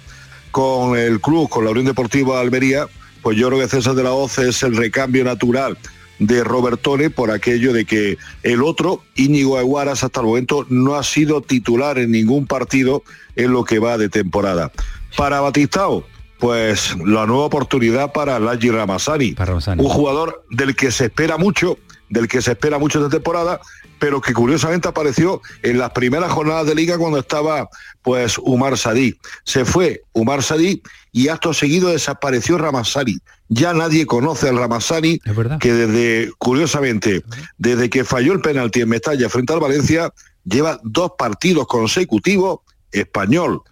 [0.53, 2.87] con el club, con la Unión Deportiva Almería,
[3.23, 5.77] pues yo creo que César de la Hoz es el recambio natural
[6.21, 11.03] de Robertone por aquello de que el otro, Íñigo Aguaras, hasta el momento no ha
[11.03, 13.03] sido titular en ningún partido
[13.35, 14.71] en lo que va de temporada.
[15.17, 16.05] Para Batistao,
[16.39, 19.35] pues la nueva oportunidad para Laji Ramazani,
[19.79, 21.79] un jugador del que se espera mucho,
[22.09, 23.61] del que se espera mucho esta temporada,
[24.03, 27.69] pero que curiosamente apareció en las primeras jornadas de liga cuando estaba
[28.03, 29.17] pues Umar Sadí.
[29.45, 30.83] Se fue Umar Sadí
[31.13, 33.19] y acto seguido desapareció Ramazani.
[33.49, 35.21] Ya nadie conoce al Ramazani,
[35.61, 37.23] que desde, curiosamente,
[37.59, 42.59] desde que falló el penalti en Mestalla frente al Valencia, lleva dos partidos consecutivos,
[42.91, 43.63] español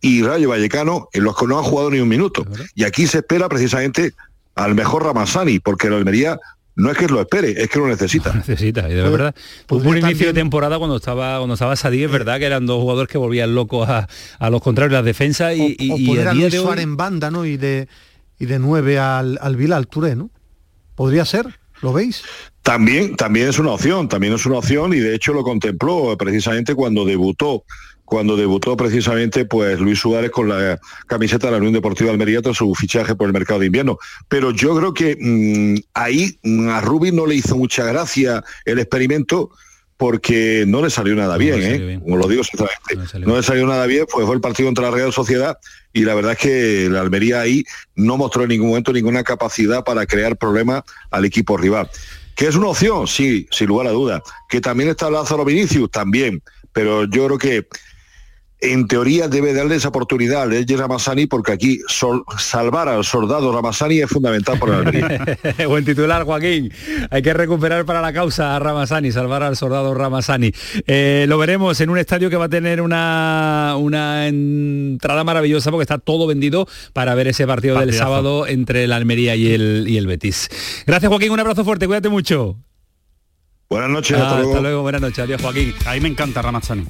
[0.00, 2.46] y Rayo Vallecano, en los que no ha jugado ni un minuto.
[2.76, 4.14] Y aquí se espera precisamente
[4.54, 6.38] al mejor Ramazani, porque la Almería
[6.80, 8.32] no es que lo espere, es que lo necesita.
[8.34, 9.34] necesita, y de verdad.
[9.68, 12.80] Hubo un inicio de temporada cuando estaba cuando estaba Sadí, es verdad que eran dos
[12.80, 16.84] jugadores que volvían locos a, los contrarios, las defensas y, o, y, a Luis Suárez
[16.84, 17.44] en banda, ¿no?
[17.44, 17.88] Y de
[18.38, 20.30] y de 9 al, al Vilal Touré, ¿no?
[20.94, 21.60] ¿Podría ser?
[21.82, 22.22] ¿Lo veis?
[22.62, 26.74] También, también es una opción, también es una opción y de hecho lo contempló precisamente
[26.74, 27.64] cuando debutó
[28.10, 32.56] cuando debutó precisamente pues Luis Suárez con la camiseta de la Unión Deportiva Almería tras
[32.56, 33.98] su fichaje por el mercado de invierno.
[34.28, 38.80] Pero yo creo que mm, ahí mm, a Rubí no le hizo mucha gracia el
[38.80, 39.50] experimento
[39.96, 42.00] porque no le salió nada bien, ¿eh?
[42.02, 43.20] como lo digo sinceramente.
[43.20, 45.58] No, le salió nada bien, pues fue el partido contra la Real Sociedad
[45.92, 49.84] y la verdad es que la Almería ahí no mostró en ningún momento ninguna capacidad
[49.84, 50.82] para crear problemas
[51.12, 51.88] al equipo rival.
[52.34, 53.06] ¿Que es una opción?
[53.06, 54.20] Sí, sin lugar a duda.
[54.48, 55.90] ¿Que también está Lázaro Vinicius?
[55.90, 56.42] También.
[56.72, 57.66] Pero yo creo que
[58.60, 64.00] en teoría debe darle esa oportunidad al Eje Ramazani porque aquí salvar al soldado Ramazani
[64.00, 66.72] es fundamental para el Buen titular, Joaquín.
[67.10, 70.52] Hay que recuperar para la causa a Ramazani, salvar al soldado Ramazani.
[70.86, 75.82] Eh, lo veremos en un estadio que va a tener una, una entrada maravillosa porque
[75.82, 79.96] está todo vendido para ver ese partido del sábado entre el Almería y el, y
[79.96, 80.48] el Betis.
[80.86, 81.30] Gracias, Joaquín.
[81.30, 81.86] Un abrazo fuerte.
[81.86, 82.56] Cuídate mucho.
[83.70, 84.18] Buenas noches.
[84.18, 84.50] hasta, luego.
[84.50, 84.82] hasta luego.
[84.82, 85.18] Buenas noches.
[85.20, 85.72] Adiós, Joaquín.
[85.86, 86.84] Ahí me encanta Ramazani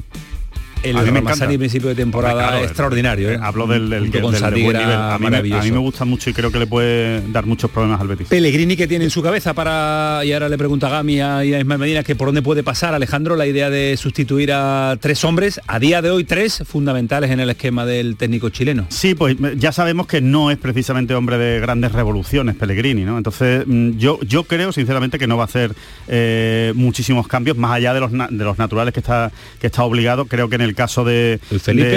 [0.82, 1.46] el a mí me encanta.
[1.46, 3.30] principio de temporada extraordinario.
[3.30, 3.38] ¿eh?
[3.40, 4.76] Hablo del, del, del, buen nivel.
[4.76, 7.70] A mí, me, a mí, me, gusta mucho y creo que le puede dar muchos
[7.70, 8.28] problemas al Betis.
[8.28, 11.44] Pellegrini que tiene en su cabeza para, y ahora le pregunta a Gami y a
[11.44, 15.60] Ismael Medina que por dónde puede pasar Alejandro la idea de sustituir a tres hombres,
[15.66, 18.86] a día de hoy tres fundamentales en el esquema del técnico chileno.
[18.88, 23.16] Sí, pues ya sabemos que no es precisamente hombre de grandes revoluciones Pellegrini, ¿no?
[23.18, 25.74] Entonces mm, yo, yo creo sinceramente que no va a hacer
[26.08, 30.26] eh, muchísimos cambios, más allá de los, de los naturales que está, que está obligado,
[30.26, 31.40] creo que en el el caso de,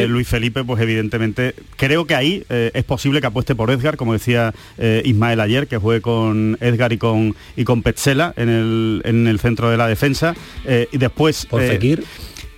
[0.07, 4.13] Luis Felipe, pues evidentemente creo que ahí eh, es posible que apueste por Edgar, como
[4.13, 9.01] decía eh, Ismael ayer, que juegue con Edgar y con y con Petzela en el,
[9.05, 10.35] en el centro de la defensa.
[10.65, 11.45] Eh, y después.
[11.45, 12.03] Por Fekir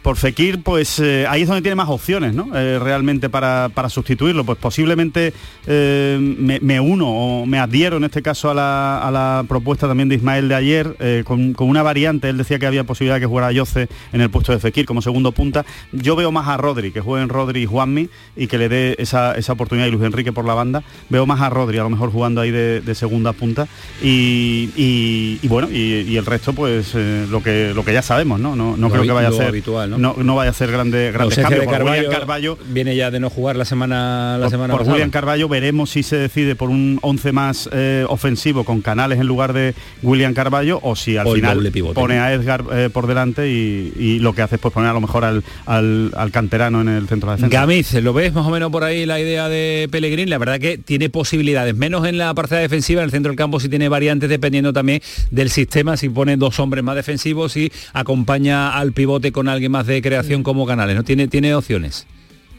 [0.05, 2.55] por Fekir, pues eh, ahí es donde tiene más opciones, ¿no?
[2.55, 4.43] Eh, realmente para, sustituirlo.
[4.43, 5.33] Pues posiblemente
[5.65, 10.47] eh, me, uno o me adhiero en este caso a la, propuesta también de Ismael
[10.47, 12.29] de ayer, con, una variante.
[12.29, 15.01] Él decía que había posibilidad de que jugara Yoce en el puesto de Fekir como
[15.01, 15.65] segundo punta.
[15.91, 19.33] Yo veo más a Rodri, que jueguen Rodri y Juanmi y que le dé esa,
[19.49, 20.83] oportunidad y Luis Enrique por la banda.
[21.09, 23.67] Veo más a Rodri a lo mejor jugando ahí de, segunda punta.
[24.03, 28.55] Y, bueno, y, el resto, pues lo que lo que ya sabemos, ¿no?
[28.55, 31.39] No, no creo que vaya a ser habitual, no, no vaya a hacer grandes grandes
[31.39, 31.65] cambios.
[31.65, 35.47] Carballo, Carballo, viene ya de no jugar la semana la por, semana por Julián Carballo
[35.47, 39.73] veremos si se decide por un 11 más eh, ofensivo con Canales en lugar de
[40.03, 44.41] William Carballo o si al final pone a Edgar eh, por delante y, lo que
[44.41, 47.59] hace es pues poner a lo mejor al, al, canterano en el centro de defensa.
[47.59, 50.29] Gamiz, ¿lo ves más o menos por ahí la idea de Pellegrini?
[50.29, 53.59] La verdad que tiene posibilidades, menos en la parte defensiva, en el centro del campo
[53.59, 58.75] si tiene variantes dependiendo también del sistema, si pone dos hombres más defensivos y acompaña
[58.75, 61.03] al pivote con alguien más de creación como Canales, ¿no?
[61.03, 62.07] Tiene, tiene opciones.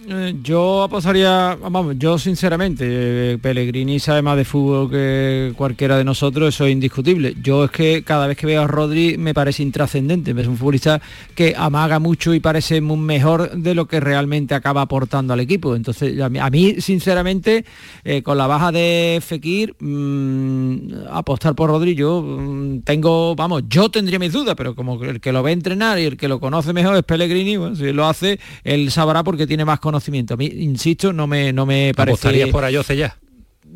[0.09, 6.05] Eh, yo apostaría, vamos, yo sinceramente, eh, Pellegrini sabe más de fútbol que cualquiera de
[6.05, 7.35] nosotros, eso es indiscutible.
[7.43, 11.01] Yo es que cada vez que veo a Rodri me parece intrascendente, es un futbolista
[11.35, 15.75] que amaga mucho y parece muy mejor de lo que realmente acaba aportando al equipo.
[15.75, 17.65] Entonces, a mí, sinceramente,
[18.05, 23.91] eh, con la baja de Fekir, mm, apostar por Rodri, yo mm, tengo, vamos, yo
[23.91, 26.73] tendría mis dudas, pero como el que lo ve entrenar y el que lo conoce
[26.73, 31.13] mejor es Pellegrini, si lo hace, él sabrá porque tiene más conocimiento a mí, insisto,
[31.13, 32.13] no me, no me parece...
[32.15, 33.17] ¿Apostarías por Ayoce ya?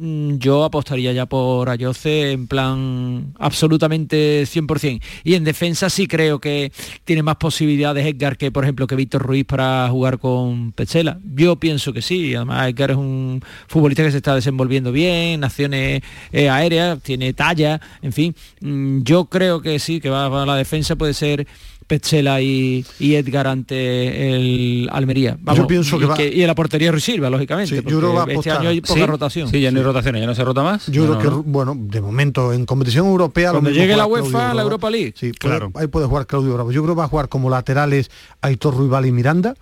[0.03, 5.01] Mm, yo apostaría ya por Ayoce en plan absolutamente 100%.
[5.25, 6.73] Y en defensa sí creo que
[7.05, 11.19] tiene más posibilidades Edgar que, por ejemplo, que Víctor Ruiz para jugar con Pechela.
[11.35, 12.35] Yo pienso que sí.
[12.35, 16.03] Además, Edgar es un futbolista que se está desenvolviendo bien, naciones
[16.33, 18.35] eh, aéreas, tiene talla, en fin.
[18.61, 21.47] Mm, yo creo que sí, que va a la defensa puede ser
[21.91, 25.37] Petzela y, Edgar ante el Almería.
[25.57, 26.23] yo pienso que y, va...
[26.23, 27.81] y en la portería Silva, lógicamente.
[27.81, 29.49] Sí, yo este año hay poca rotación.
[29.49, 30.87] Sí, ya no hay rotaciones, ya no se rota más.
[30.87, 33.51] Yo creo que, bueno, de momento en competición europea...
[33.51, 35.15] Cuando llegue la UEFA, la Europa League.
[35.17, 35.73] Sí, claro.
[35.75, 36.71] ahí puede jugar Claudio Bravo.
[36.71, 38.09] Yo creo que va a jugar como laterales
[38.41, 39.57] Aitor Ruibal y Miranda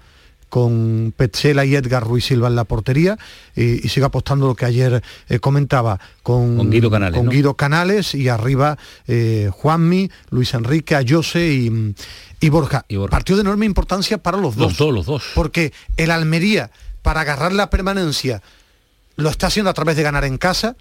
[0.49, 3.18] con Petzela y Edgar Ruiz Silva en la portería
[3.55, 8.28] y, sigue apostando lo que ayer eh, comentaba con, Guido Canales, con Guido Canales y
[8.28, 11.94] arriba eh, Juanmi, Luis Enrique, Ayose y,
[12.40, 12.84] y, Borja.
[13.11, 14.68] Partido de enorme importancia para los dos.
[14.68, 15.24] Los dos, los dos.
[15.34, 16.70] Porque el Almería,
[17.03, 18.42] para agarrar la permanencia,
[19.16, 20.76] lo está haciendo a través de ganar en casa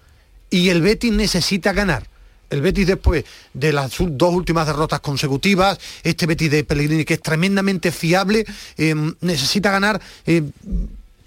[0.50, 2.06] y el Betis necesita ganar
[2.50, 7.22] el Betis después de las dos últimas derrotas consecutivas, este Betis de Pellegrini que es
[7.22, 8.44] tremendamente fiable,
[8.76, 10.50] em, necesita ganar, em,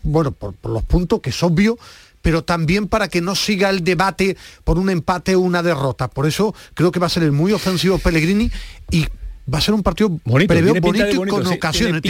[0.03, 1.77] bueno, por, los puntos, que es obvio,
[2.21, 6.07] pero también para que no siga el debate por un empate o una derrota.
[6.07, 8.51] Por eso creo que va a ser el muy ofensivo Pellegrini
[8.91, 9.07] y
[9.51, 12.01] va a ser un partido bonito, bonito y con ocasiones,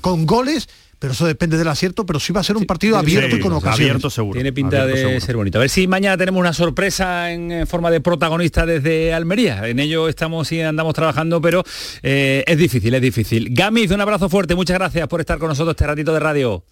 [0.00, 0.68] con goles
[1.04, 3.52] pero eso depende del acierto, pero sí va a ser un partido abierto y con
[3.52, 3.90] ocasiones.
[3.90, 4.38] Abierto seguro.
[4.38, 5.58] Tiene pinta de ser bonito.
[5.58, 9.68] A ver si mañana tenemos una sorpresa en forma de protagonista desde Almería.
[9.68, 11.62] En ello estamos y andamos trabajando, pero
[12.02, 13.48] eh, es difícil, es difícil.
[13.50, 16.64] Gamiz, un abrazo fuerte, muchas gracias por estar con nosotros este ratito de radio.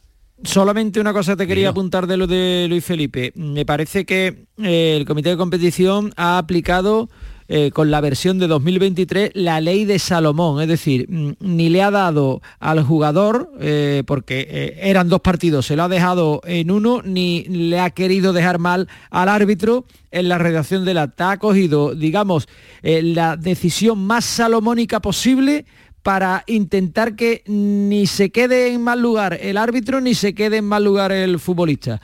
[0.44, 3.32] Solamente una cosa te quería apuntar de lo de Luis Felipe.
[3.36, 7.10] Me parece que eh, el comité de competición ha aplicado
[7.54, 11.82] eh, con la versión de 2023 la ley de Salomón, es decir, mm, ni le
[11.82, 16.70] ha dado al jugador, eh, porque eh, eran dos partidos, se lo ha dejado en
[16.70, 21.32] uno, ni le ha querido dejar mal al árbitro en la redacción del acta.
[21.32, 22.48] Ha cogido, digamos,
[22.82, 25.66] la decisión más salomónica posible
[26.02, 30.64] para intentar que ni se quede en mal lugar el árbitro ni se quede en
[30.64, 32.00] mal lugar el futbolista.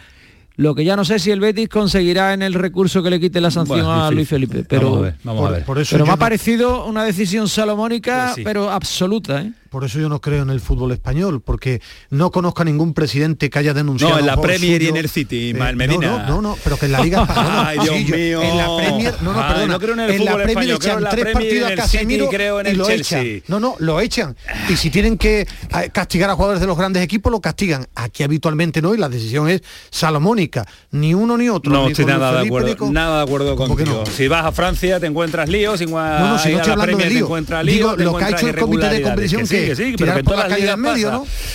[0.59, 3.41] Lo que ya no sé si el Betis conseguirá en el recurso que le quite
[3.41, 4.65] la sanción a Luis Felipe.
[4.65, 9.43] Pero, vamos a ver, pero me ha parecido una decisión salomónica, pues pero absoluta.
[9.43, 9.53] ¿eh?
[9.71, 13.51] Por eso yo no creo en el fútbol español, porque no conozco a ningún presidente
[13.51, 14.15] que haya denunciado.
[14.15, 16.27] No, en la Premier y en el City, eh, Medina.
[16.27, 17.69] No, no, no, pero que en la Liga Española.
[17.69, 18.43] Ay, Dios mío.
[18.43, 19.67] En la Premier, no, no, perdona.
[19.67, 22.67] no creo en el en fútbol la Premier echan tres partidos a Casemiro creo en
[22.67, 23.21] el y lo Chelsea.
[23.21, 23.43] echan.
[23.49, 24.37] No, no, lo echan.
[24.69, 27.87] Y si tienen que eh, castigar a jugadores de los grandes equipos, lo castigan.
[27.95, 30.67] Aquí habitualmente no, y la decisión es salomónica.
[30.93, 31.73] Ni uno ni otro.
[31.73, 32.91] No estoy nada de acuerdo.
[32.91, 34.05] Nada de acuerdo contigo.
[34.07, 37.09] Si vas a Francia te encuentras líos, si vas no, no, si no de lío.
[37.09, 37.97] te encuentras líos.
[37.97, 39.75] Digo, lo que ha hecho el comité de competición que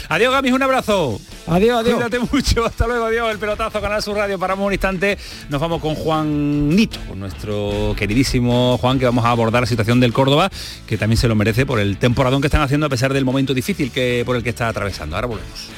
[0.10, 1.20] Adiós, Gamis, un abrazo.
[1.48, 1.96] Adiós, adiós.
[1.96, 2.66] Cuídate mucho.
[2.66, 3.32] Hasta luego, adiós.
[3.32, 4.40] El pelotazo, Canal Sur Radio.
[4.40, 5.18] Paramos un instante.
[5.50, 10.00] Nos vamos con Juan Nito, con nuestro queridísimo Juan, que vamos a abordar la situación
[10.00, 10.50] del Córdoba,
[10.88, 13.54] que también se lo merece por el temporadón que están haciendo a pesar del momento
[13.54, 15.16] difícil que, por el que está atravesando.
[15.16, 15.70] Ahora volvemos.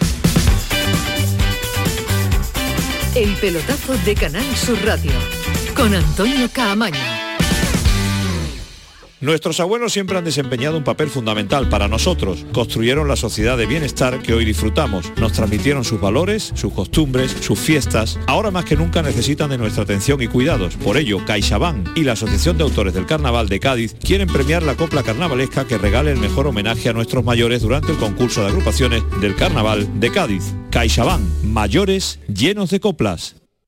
[3.16, 5.12] El pelotazo de Canal Sur Radio,
[5.74, 7.25] con Antonio Caamaño.
[9.26, 12.46] Nuestros abuelos siempre han desempeñado un papel fundamental para nosotros.
[12.52, 15.12] Construyeron la sociedad de bienestar que hoy disfrutamos.
[15.18, 18.20] Nos transmitieron sus valores, sus costumbres, sus fiestas.
[18.28, 20.76] Ahora más que nunca necesitan de nuestra atención y cuidados.
[20.76, 24.76] Por ello, CaixaBank y la Asociación de Autores del Carnaval de Cádiz quieren premiar la
[24.76, 29.02] copla carnavalesca que regale el mejor homenaje a nuestros mayores durante el concurso de agrupaciones
[29.22, 30.54] del Carnaval de Cádiz.
[30.70, 33.38] CaixaBank, mayores llenos de coplas.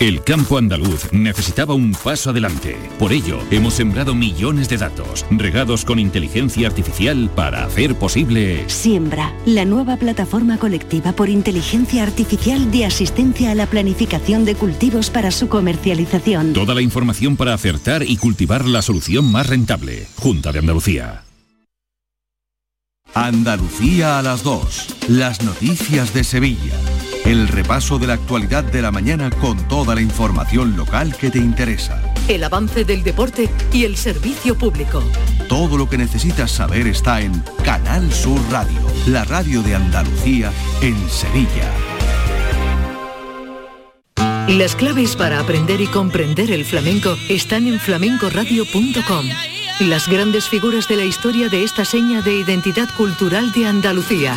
[0.00, 2.76] El campo andaluz necesitaba un paso adelante.
[2.98, 8.64] Por ello, hemos sembrado millones de datos, regados con inteligencia artificial para hacer posible...
[8.68, 15.10] Siembra, la nueva plataforma colectiva por inteligencia artificial de asistencia a la planificación de cultivos
[15.10, 16.52] para su comercialización.
[16.52, 20.06] Toda la información para acertar y cultivar la solución más rentable.
[20.16, 21.24] Junta de Andalucía.
[23.14, 24.86] Andalucía a las 2.
[25.08, 26.74] Las noticias de Sevilla.
[27.32, 31.38] El repaso de la actualidad de la mañana con toda la información local que te
[31.38, 31.98] interesa.
[32.28, 35.02] El avance del deporte y el servicio público.
[35.48, 37.32] Todo lo que necesitas saber está en
[37.64, 40.52] Canal Sur Radio, la radio de Andalucía
[40.82, 41.70] en Sevilla.
[44.48, 49.26] Las claves para aprender y comprender el flamenco están en flamencoradio.com.
[49.80, 54.36] Las grandes figuras de la historia de esta seña de identidad cultural de Andalucía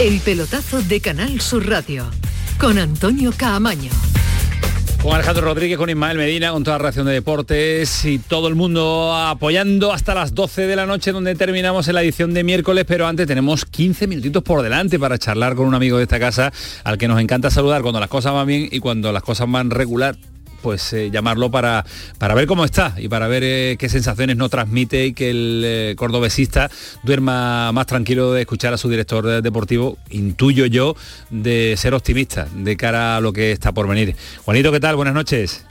[0.00, 2.06] El pelotazo de Canal Sur Radio
[2.60, 3.90] con Antonio Caamaño.
[5.02, 8.54] Con Alejandro Rodríguez, con Ismael Medina, con toda la reacción de deportes y todo el
[8.54, 12.84] mundo apoyando hasta las 12 de la noche donde terminamos en la edición de miércoles,
[12.86, 16.52] pero antes tenemos 15 minutitos por delante para charlar con un amigo de esta casa
[16.84, 19.70] al que nos encanta saludar cuando las cosas van bien y cuando las cosas van
[19.70, 20.16] regular
[20.62, 21.84] pues eh, llamarlo para,
[22.18, 25.62] para ver cómo está y para ver eh, qué sensaciones no transmite y que el
[25.64, 26.70] eh, cordobesista
[27.02, 30.96] duerma más tranquilo de escuchar a su director deportivo, intuyo yo,
[31.30, 34.16] de ser optimista de cara a lo que está por venir.
[34.44, 34.96] Juanito, ¿qué tal?
[34.96, 35.64] Buenas noches.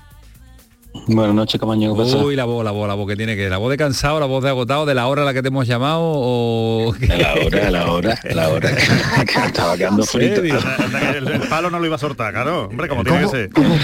[1.07, 1.93] Buenas noches, Camaño.
[1.93, 3.49] Uy, la voz, la voz, la voz que tiene que.
[3.49, 5.47] ¿La voz de cansado, la voz de agotado, de la hora a la que te
[5.47, 6.93] hemos llamado o.?
[7.07, 8.75] La hora, la hora, la hora.
[8.75, 10.41] que estaba quedando frito.
[10.41, 12.65] El, palo no lo iba a soltar, claro.
[12.65, 13.49] Hombre, como tiene que ser.
[13.51, 13.77] ¿Cómo,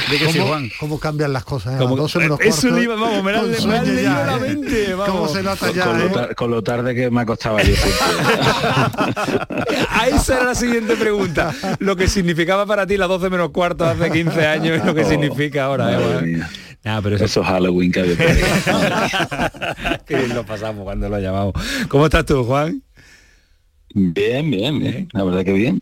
[0.47, 0.70] Juan?
[0.80, 1.76] ¿Cómo cambian las cosas?
[1.76, 1.78] Eh?
[1.78, 2.20] Como, eso
[2.70, 4.93] lo iba, vamos, me la, me ya, la mente.
[4.93, 5.16] Vamos.
[5.16, 5.86] ¿Cómo se nota ya?
[5.86, 6.10] Con, eh?
[6.14, 7.74] lo, con, lo, tarde que me acostaba yo
[9.89, 11.54] a esa era la siguiente pregunta.
[11.80, 15.04] Lo que significaba para ti las 12 menos cuarto hace 15 años y lo que
[15.04, 16.22] oh, significa ahora.
[16.22, 16.41] Eh,
[16.86, 17.41] Ah, pero eso...
[17.41, 18.15] es Halloween que había.
[20.05, 21.53] Qué bien lo pasamos cuando lo llamamos.
[21.88, 22.84] ¿Cómo estás tú, Juan?
[23.95, 25.07] Bien, bien, bien.
[25.13, 25.79] La verdad que bien.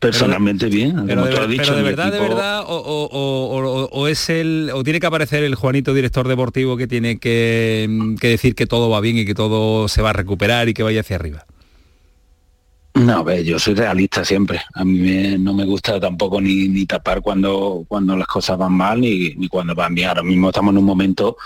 [0.00, 1.06] personalmente bien.
[1.06, 5.56] Pero, de, dicho, de verdad, de verdad, o, es el, o tiene que aparecer el
[5.56, 9.88] Juanito director deportivo que tiene que, que decir que todo va bien y que todo
[9.88, 11.46] se va a recuperar y que vaya hacia arriba.
[12.98, 14.60] No, ve, yo soy realista siempre.
[14.74, 19.48] A mí no me gusta tampoco ni, tapar cuando, cuando las cosas van mal ni,
[19.48, 20.08] cuando van bien.
[20.08, 21.36] Ahora mismo estamos en un momento,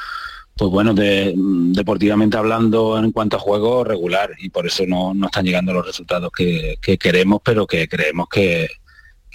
[0.56, 5.44] pues bueno, de, deportivamente hablando en cuanto a juego regular y por eso no, están
[5.44, 8.68] llegando los resultados que, queremos, pero que creemos que,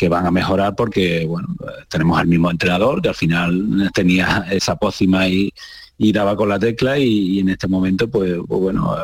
[0.09, 1.47] van a mejorar porque, bueno,
[1.88, 5.53] tenemos al mismo entrenador que al final tenía esa pócima y,
[5.99, 8.95] daba con la tecla y, en este momento, pues, pues bueno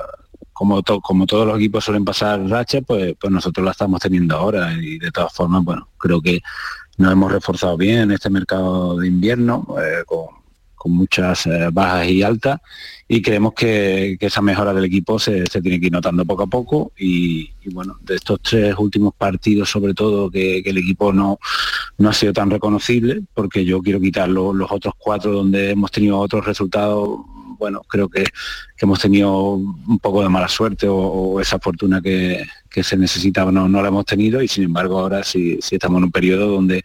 [0.54, 4.74] como, como todos los equipos suelen pasar rachas, pues, pues nosotros la estamos teniendo ahora
[4.74, 6.42] y de todas formas, bueno, creo que
[6.98, 10.44] nos hemos reforzado bien en este mercado de invierno, eh, con,
[10.86, 12.60] muchas eh, bajas y altas,
[13.08, 16.92] y creemos que, esa mejora del equipo se, tiene que ir notando poco a poco
[16.98, 21.40] y, bueno, de estos tres últimos partidos sobre todo que, el equipo no,
[21.98, 26.20] no ha sido tan reconocible, porque yo quiero quitar los otros cuatro donde hemos tenido
[26.20, 27.22] otros resultados
[27.64, 28.26] bueno, creo que,
[28.78, 33.70] hemos tenido un poco de mala suerte o, esa fortuna que, que se necesitaba no,
[33.70, 36.84] no la hemos tenido y sin embargo ahora sí, sí estamos en un periodo donde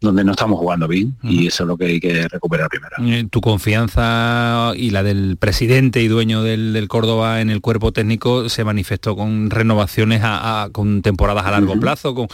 [0.00, 2.94] donde no estamos jugando bien y eso es lo que hay que recuperar primero.
[3.00, 8.48] Eh, tu confianza y la del presidente y dueño del, Córdoba en el cuerpo técnico
[8.48, 12.28] se manifestó con renovaciones a, con temporadas a largo plazo, con,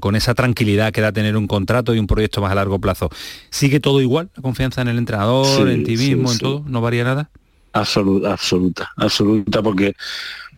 [0.00, 3.08] con, esa tranquilidad que da tener un contrato y un proyecto más a largo plazo.
[3.50, 4.30] ¿Sigue todo igual?
[4.34, 6.64] ¿La confianza en el entrenador, en ti mismo, en todo?
[6.66, 7.30] ¿No varía nada?
[7.72, 9.94] Absoluta, absoluta, absoluta, porque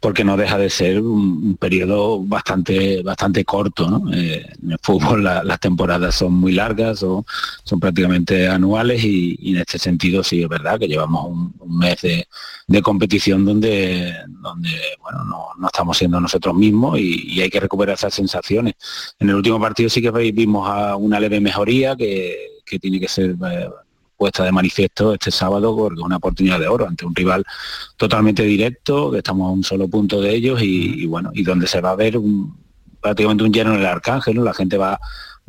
[0.02, 3.88] porque no deja de ser un, periodo bastante bastante corto.
[3.88, 4.12] ¿no?
[4.12, 7.24] Eh, en el fútbol las temporadas son muy largas o
[7.62, 12.82] son prácticamente anuales y, en este sentido sí es verdad que llevamos un, mes de,
[12.82, 18.74] competición donde, donde bueno, no, estamos siendo nosotros mismos y, hay que recuperar esas sensaciones.
[19.20, 23.36] En el último partido sí que vimos una leve mejoría que, que tiene que ser
[23.48, 23.68] eh,
[24.22, 27.44] puesta de manifiesto este sábado porque es una oportunidad de oro ante un rival
[27.96, 31.80] totalmente directo, que estamos a un solo punto de ellos y, bueno, y donde se
[31.80, 32.56] va a ver un,
[33.00, 35.00] prácticamente un lleno en el arcángel, la gente va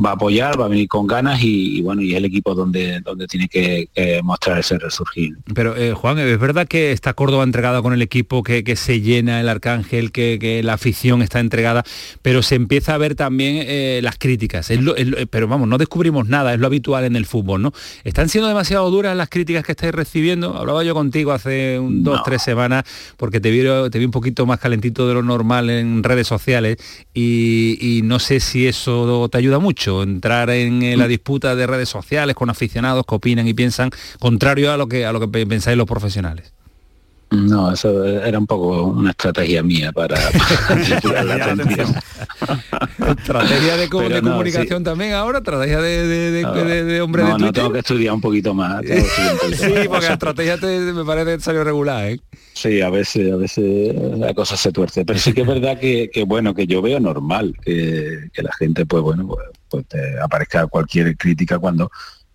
[0.03, 2.99] va a apoyar, va a venir con ganas y, bueno, y es el equipo donde,
[3.01, 3.89] donde tiene que,
[4.23, 5.35] mostrar ese resurgir.
[5.53, 9.39] Pero eh, Juan, ¿es verdad que está Córdoba entregada con el equipo, que, se llena
[9.39, 11.83] el Arcángel, que, la afición está entregada,
[12.21, 14.71] pero se empieza a ver también eh, las críticas?
[15.29, 17.73] pero vamos, no descubrimos nada, es lo habitual en el fútbol, ¿no?
[18.03, 20.57] ¿Están siendo demasiado duras las críticas que estáis recibiendo?
[20.57, 22.83] Hablaba yo contigo hace un, dos, tres semanas,
[23.17, 26.77] porque te vi, te vi un poquito más calentito de lo normal en redes sociales
[27.13, 31.89] y no sé si eso te ayuda mucho entrar en eh, la disputa de redes
[31.89, 35.77] sociales con aficionados que opinan y piensan contrario a lo que, a lo que pensáis
[35.77, 36.53] los profesionales.
[37.33, 40.15] No, eso era un poco una estrategia mía para,
[43.17, 48.13] Estrategia de, comunicación también ahora, estrategia de, de, hombre no, de No, tengo que estudiar
[48.13, 48.83] un poquito más.
[48.85, 52.19] sí, porque la estrategia me parece salió regular, ¿eh?
[52.53, 55.03] Sí, a veces, a veces la cosa se tuerce.
[55.03, 59.01] Pero sí que es verdad que, bueno, que yo veo normal que, la gente, pues
[59.01, 59.39] bueno, pues,
[59.81, 59.85] pues
[60.21, 61.91] aparezca cualquier crítica cuando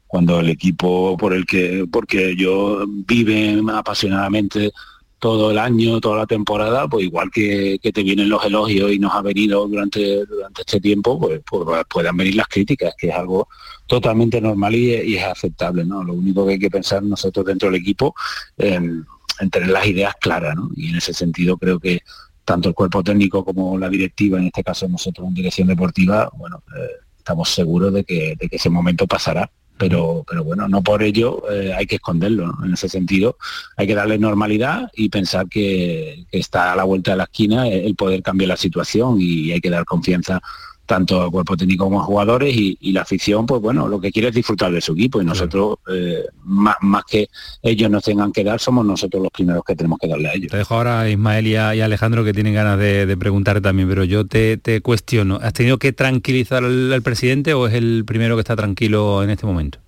[0.06, 4.72] cuando el equipo por el que porque yo vive apasionadamente
[5.18, 9.12] todo el año, toda la temporada, pues igual que, te vienen los elogios y nos
[9.14, 13.48] ha venido durante, durante este tiempo, pues, pues puedan venir las críticas, que es algo
[13.86, 16.04] totalmente normal y, es aceptable, ¿no?
[16.04, 18.14] Lo único que hay que pensar nosotros dentro del equipo
[18.56, 19.04] en,
[19.50, 20.70] tener las ideas claras, ¿no?
[20.76, 22.00] Y en ese sentido creo que
[22.44, 26.62] tanto el cuerpo técnico como la directiva, en este caso nosotros en dirección deportiva, bueno,
[26.76, 31.02] eh, estamos seguros de que, de que ese momento pasará pero, pero bueno, no por
[31.02, 32.52] ello eh, hay que esconderlo.
[32.64, 33.38] En ese sentido,
[33.76, 37.94] hay que darle normalidad y pensar que, está a la vuelta de la esquina el
[37.94, 40.40] poder cambiar la situación y hay que dar confianza
[40.88, 44.72] tanto cuerpo técnico como jugadores y, la afición, pues bueno, lo que quiere es disfrutar
[44.72, 47.28] de su equipo y nosotros, eh, más, más, que
[47.62, 50.50] ellos nos tengan que dar, somos nosotros los primeros que tenemos que darle a ellos.
[50.50, 54.04] Te dejo ahora a Ismael y, a, Alejandro que tienen ganas de, preguntar también, pero
[54.04, 58.56] yo te, cuestiono, ¿has tenido que tranquilizar al presidente o es el primero que está
[58.56, 59.78] tranquilo en este momento?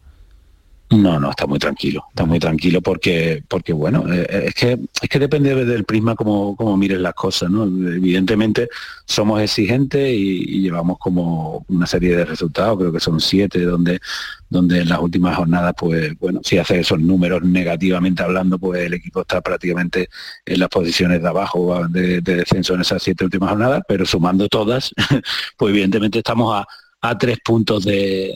[0.92, 4.72] No, no, está muy tranquilo, está muy tranquilo porque, porque bueno, eh, eh, es que
[5.00, 7.62] es que depende del prisma como, como mires las cosas, ¿no?
[7.62, 8.68] Evidentemente
[9.04, 14.00] somos exigentes y, llevamos como una serie de resultados, creo que son siete, donde,
[14.48, 18.94] donde en las últimas jornadas, pues bueno, si hace esos números negativamente hablando, pues el
[18.94, 20.08] equipo está prácticamente
[20.44, 24.48] en las posiciones de abajo de, de descenso en esas siete últimas jornadas, pero sumando
[24.48, 24.92] todas,
[25.56, 26.66] pues evidentemente estamos a
[27.02, 28.34] a tres puntos del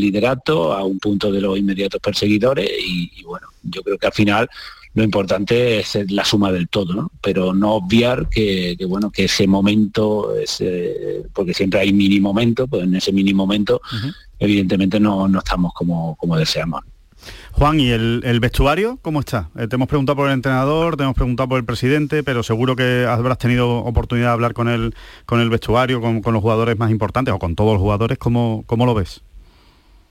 [0.00, 4.50] liderato, a un punto de los inmediatos perseguidores y, bueno, yo creo que al final
[4.94, 7.10] lo importante es la suma del todo, ¿no?
[7.22, 12.82] pero no obviar que, bueno que ese momento, ese, porque siempre hay mini momento, pues
[12.82, 13.80] en ese mini momento
[14.38, 16.82] evidentemente no, no estamos como, como deseamos.
[17.52, 19.50] Juan, ¿y el, vestuario cómo está?
[19.56, 22.76] Eh, te hemos preguntado por el entrenador, te hemos preguntado por el presidente, pero seguro
[22.76, 24.94] que habrás tenido oportunidad de hablar con el,
[25.26, 28.18] con el vestuario, con, los jugadores más importantes o con todos los jugadores.
[28.18, 29.22] ¿Cómo, cómo lo ves?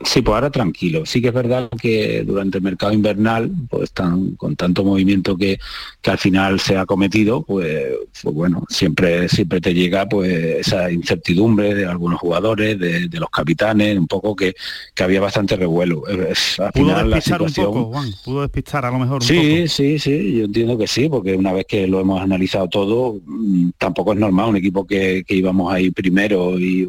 [0.03, 1.05] Sí, pues ahora tranquilo.
[1.05, 3.91] Sí que es verdad que durante el mercado invernal, pues
[4.37, 5.59] con tanto movimiento que,
[6.03, 7.85] al final se ha cometido, pues,
[8.21, 13.97] pues, bueno, siempre, siempre te llega pues esa incertidumbre de algunos jugadores, de, los capitanes,
[13.97, 14.55] un poco que,
[15.01, 16.03] había bastante revuelo.
[16.07, 17.67] al final, la situación...
[17.67, 18.09] un poco, Juan?
[18.23, 19.67] ¿Pudo despistar a lo mejor un sí, poco?
[19.67, 23.71] Sí, sí, yo entiendo que sí, porque una vez que lo hemos analizado todo, mm,
[23.77, 26.87] tampoco es normal un equipo que, que íbamos ahí primero y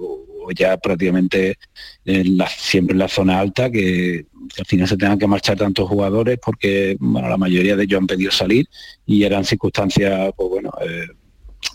[0.55, 1.59] ya prácticamente
[2.05, 4.27] siempre en la zona alta, que,
[4.59, 8.07] al final se tengan que marchar tantos jugadores porque bueno, la mayoría de ellos han
[8.07, 8.67] pedido salir
[9.07, 11.07] y eran circunstancias, pues bueno, eh,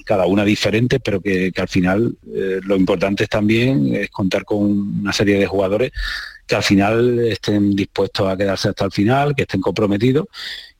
[0.06, 5.00] cada una diferente, pero que, al final eh, lo importante es también es contar con
[5.00, 5.92] una serie de jugadores
[6.48, 10.28] que al final estén dispuestos a quedarse hasta el final, que estén comprometidos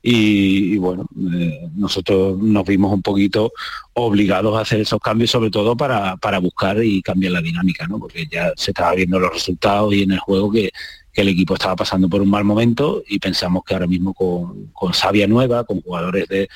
[0.02, 3.52] y, bueno, eh, nosotros nos vimos un poquito
[3.94, 7.98] obligados a hacer esos cambios, sobre todo para, para buscar y cambiar la dinámica, ¿no?
[7.98, 10.70] porque ya se estaba viendo los resultados y en el juego que,
[11.14, 14.94] el equipo estaba pasando por un mal momento y pensamos que ahora mismo con, con
[14.94, 16.48] Sabia nueva, con jugadores de,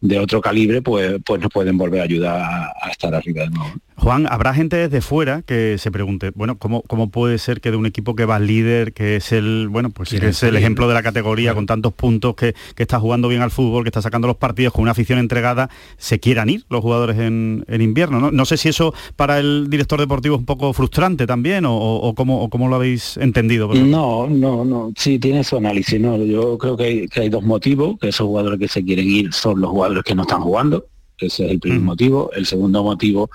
[0.00, 2.40] de otro calibre, pues, pues nos pueden volver a ayudar
[2.80, 3.74] a, estar arriba de nuevo.
[3.98, 7.78] Juan, habrá gente desde fuera que se pregunte, bueno, ¿cómo, cómo puede ser que de
[7.78, 10.94] un equipo que va líder, que es el, bueno, pues que es el ejemplo de
[10.94, 14.36] la categoría, con tantos puntos, que, está jugando bien al fútbol, que está sacando los
[14.36, 18.20] partidos con una afición entregada, se quieran ir los jugadores en, invierno?
[18.20, 18.30] ¿no?
[18.30, 22.14] no sé si eso para el director deportivo es un poco frustrante también, o, o,
[22.14, 23.72] cómo, lo habéis entendido.
[23.74, 26.16] No, no, no, sí tiene su análisis, ¿no?
[26.18, 29.32] Yo creo que hay, que hay dos motivos, que esos jugadores que se quieren ir
[29.32, 30.86] son los jugadores que no están jugando,
[31.18, 32.30] ese es el primer motivo.
[32.34, 33.30] El segundo motivo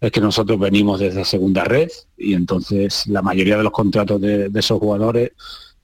[0.00, 4.50] es que nosotros venimos desde segunda red y entonces la mayoría de los contratos de,
[4.54, 5.32] esos jugadores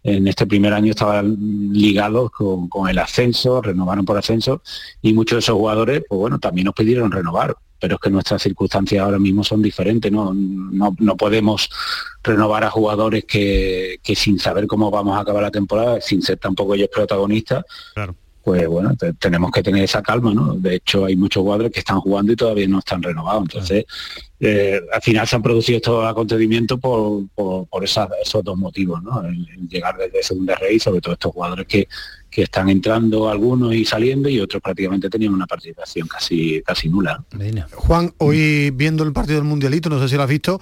[0.02, 1.36] en este primer año estaban
[1.72, 4.62] ligados con, el ascenso, renovaron por ascenso
[5.00, 8.42] y muchos de esos jugadores, pues bueno, también nos pidieron renovar, pero es que nuestras
[8.42, 11.70] circunstancias ahora mismo son diferentes, no, no, podemos
[12.22, 16.38] renovar a jugadores que, que, sin saber cómo vamos a acabar la temporada, sin ser
[16.38, 20.54] tampoco ellos protagonistas, claro pues bueno, tenemos que tener esa calma, ¿no?
[20.54, 23.42] De hecho, hay muchos jugadores que están jugando y todavía no están renovados.
[23.42, 23.84] Entonces,
[24.40, 29.24] eh, al final se han producido estos acontecimientos por, por, esos dos motivos, ¿no?
[29.24, 31.86] El, llegar desde segunda rey, sobre todo estos jugadores que,
[32.28, 37.22] que están entrando algunos y saliendo y otros prácticamente tenían una participación casi, casi nula.
[37.74, 40.60] Juan, hoy viendo el partido del Mundialito, no sé si lo has visto,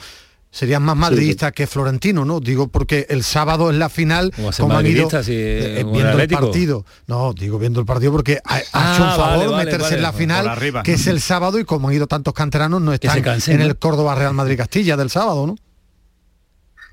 [0.50, 2.40] serían más madridistas que florentino, ¿no?
[2.40, 6.84] Digo porque el sábado es la final, como han ido eh, viendo el partido.
[7.06, 10.58] No, digo viendo el partido porque ha, ah, hecho un favor meterse en la final,
[10.82, 14.14] que es el sábado y como han ido tantos canteranos no están en el Córdoba
[14.14, 15.56] Real Madrid Castilla del sábado, ¿no?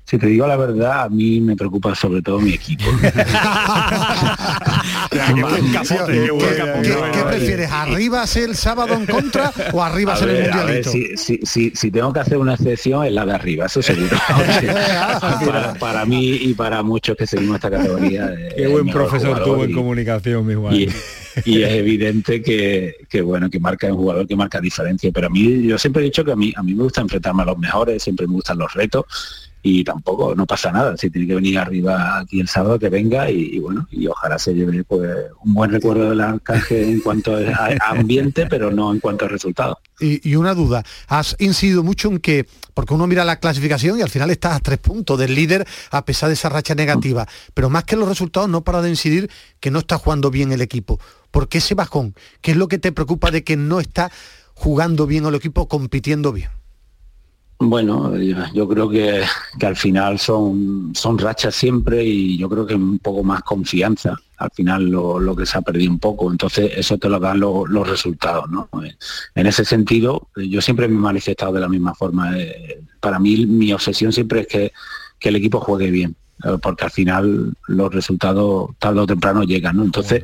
[0.08, 2.84] Si te digo la verdad, a mí me preocupa sobre todo mi equipo.
[5.10, 7.70] ¿Qué, prefieres?
[7.70, 10.90] ¿Arriba ser el sábado en contra o arriba ser el mundialito?
[11.14, 14.08] si, tengo que hacer una excepción es la de arriba, eso seguro.
[15.78, 18.34] para, mí y para muchos que seguimos esta categoría.
[18.56, 20.74] Qué buen profesor tuvo en comunicación, mi Juan.
[20.74, 20.88] Y,
[21.62, 25.78] es evidente que, bueno que marca un jugador que marca diferencia pero a mí yo
[25.78, 28.26] siempre he dicho que a mí a mí me gusta enfrentarme a los mejores siempre
[28.26, 32.40] me gustan los retos y tampoco no pasa nada si tiene que venir arriba aquí
[32.40, 35.10] el sábado que venga y, bueno y ojalá se lleve pues
[35.44, 39.78] un buen recuerdo del arcángel en cuanto a, ambiente pero no en cuanto a resultados
[40.00, 44.10] y, una duda has incidido mucho en que porque uno mira la clasificación y al
[44.10, 47.84] final estás a tres puntos del líder a pesar de esa racha negativa pero más
[47.84, 51.00] que los resultados no para de incidir que no está jugando bien el equipo
[51.30, 52.14] ¿por qué ese bajón?
[52.40, 54.12] ¿qué es lo que te preocupa de que no está
[54.54, 56.50] jugando bien el equipo compitiendo bien?
[57.60, 59.24] Bueno, yo creo que,
[59.60, 64.16] al final son, son rachas siempre y yo creo que un poco más confianza.
[64.36, 67.88] Al final lo, que se ha perdido un poco, entonces eso te lo dan los
[67.88, 68.48] resultados.
[68.48, 68.68] ¿no?
[69.34, 72.38] En ese sentido, yo siempre me he manifestado de la misma forma.
[72.38, 74.72] Eh, para mí mi obsesión siempre es que,
[75.20, 79.82] el equipo juegue bien eh, porque al final los resultados tarde o temprano llegan, ¿no?
[79.82, 80.22] Entonces,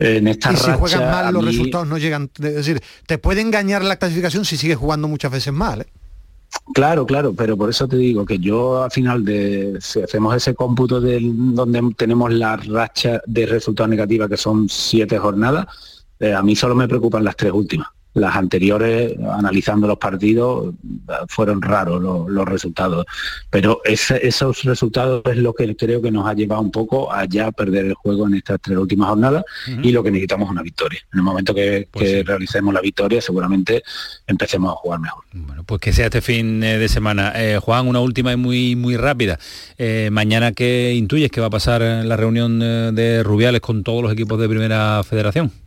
[0.00, 2.28] en esta y si juegan mal, los resultados no llegan.
[2.42, 5.82] Es decir, te puede engañar la clasificación si sigues jugando muchas veces mal.
[5.82, 5.86] ¿eh?
[6.72, 10.54] Claro, claro, pero por eso te digo que yo al final de si hacemos ese
[10.54, 15.66] cómputo de donde tenemos la racha de resultados negativos que son siete jornadas,
[16.18, 20.74] eh, a mí solo me preocupan las tres últimas las anteriores, analizando los partidos,
[21.28, 23.06] fueron raros los, resultados.
[23.50, 27.50] Pero esos resultados es lo que creo que nos ha llevado un poco a ya
[27.50, 29.44] perder el juego en estas tres últimas jornadas
[29.82, 31.00] y lo que necesitamos es una victoria.
[31.12, 33.82] En el momento que, pues realicemos la victoria, seguramente
[34.26, 35.24] empecemos a jugar mejor.
[35.32, 37.32] Bueno, pues que sea este fin eh, de semana.
[37.36, 39.38] Eh, Juan, una última y muy, muy rápida.
[39.78, 44.02] Eh, mañana, ¿qué intuyes que va a pasar en la reunión de Rubiales con todos
[44.02, 45.63] los equipos de Primera Federación?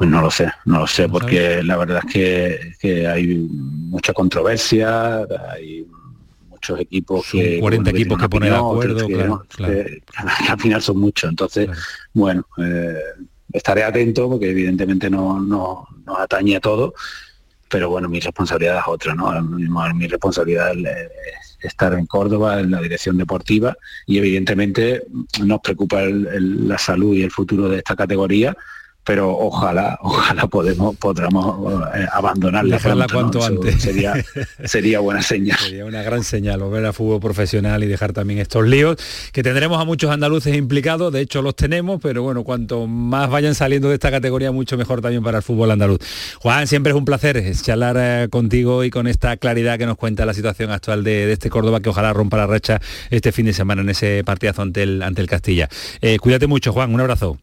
[0.00, 5.26] Pues no lo sé, no lo sé, porque la verdad es que, hay mucha controversia,
[5.52, 5.86] hay
[6.48, 7.60] muchos equipos que...
[7.60, 10.00] 40 equipos que ponen de acuerdo, que,
[10.48, 11.28] al final son muchos.
[11.28, 11.68] Entonces,
[12.14, 12.94] bueno, eh,
[13.52, 16.94] estaré atento porque evidentemente no, no nos atañe a todo,
[17.68, 19.38] pero bueno, mi responsabilidad es otra, ¿no?
[19.42, 23.76] Mi responsabilidad es estar en Córdoba en la dirección deportiva
[24.06, 25.02] y evidentemente
[25.44, 28.56] nos preocupa la salud y el futuro de esta categoría
[29.04, 33.82] pero ojalá, ojalá podemos, podamos eh, abandonarla Dejarla cuanto antes.
[33.82, 34.14] Sería,
[34.64, 35.58] sería buena señal.
[35.58, 38.96] Sería una gran señal volver a fútbol profesional y dejar también estos líos,
[39.32, 43.54] que tendremos a muchos andaluces implicados, de hecho los tenemos, pero bueno, cuanto más vayan
[43.54, 45.98] saliendo de esta categoría, mucho mejor también para el fútbol andaluz.
[46.40, 50.26] Juan, siempre es un placer charlar eh, contigo y con esta claridad que nos cuenta
[50.26, 52.80] la situación actual de, este Córdoba, que ojalá rompa la racha
[53.10, 55.68] este fin de semana en ese partidazo ante el, ante el Castilla.
[56.00, 57.38] Eh, cuídate mucho, Juan, un abrazo.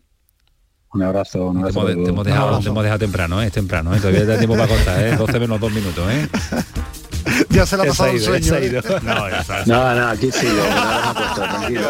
[0.93, 1.85] Un abrazo, un abrazo.
[1.85, 3.47] Te hemos, dejado, dejado, temprano, ¿eh?
[3.47, 3.99] es temprano, ¿eh?
[3.99, 5.15] todavía da tiempo para cortar, ¿eh?
[5.17, 6.29] 12 menos 2 minutos, ¿eh?
[7.49, 8.53] ya se la ha pasado el sueño.
[8.55, 8.81] ¿eh?
[9.65, 10.47] No, no, aquí sí,
[11.35, 11.89] tranquilo.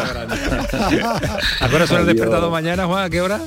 [1.60, 3.04] ¿A qué hora suena el despertado mañana, Juan?
[3.04, 3.40] ¿A qué hora?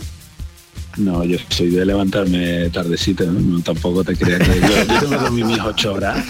[0.98, 3.62] No, yo soy de levantarme tardecito, ¿no?
[3.62, 6.18] tampoco te creas que yo, yo tengo que dormir mis ocho horas.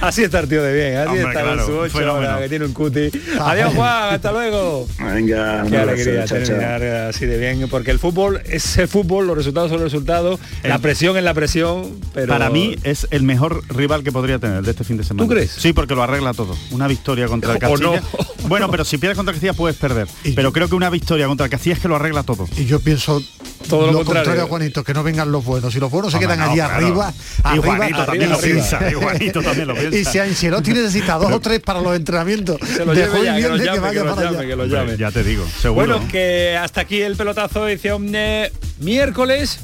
[0.00, 2.72] así está el tío de bien, así está con su ocho horas, que tiene un
[2.72, 3.10] cuti.
[3.40, 4.86] Adiós Juan, hasta luego.
[4.98, 9.70] Venga, qué alegría terminar así de bien, porque el fútbol es el fútbol, los resultados
[9.70, 12.28] son los resultados, la presión es la presión, pero...
[12.28, 15.26] Para mí es el mejor rival que podría tener de este fin de semana.
[15.26, 15.50] ¿Tú crees?
[15.50, 16.56] Sí, porque lo arregla todo.
[16.70, 18.02] Una victoria contra el Castilla.
[18.46, 20.08] Bueno, pero si pierdes contra el Castilla puedes perder.
[20.34, 22.48] Pero creo que una victoria contra el Castilla es que lo arregla todo.
[22.56, 23.22] Y yo pienso
[23.68, 24.46] todo lo, contrario.
[24.46, 25.74] Juanito, que no vengan los buenos.
[25.74, 27.12] Y los buenos se quedan allí arriba,
[27.42, 28.78] arriba, también lo piensa.
[28.78, 29.98] también lo piensa.
[29.98, 33.48] Y si Ancelotti necesita dos o tres para los entrenamientos, se lo lleve ya, que,
[33.48, 34.96] lo llame, que, lo llame, que lo llame.
[34.96, 35.86] Ya te digo, seguro.
[35.86, 39.60] Bueno, que hasta aquí el pelotazo edición de miércoles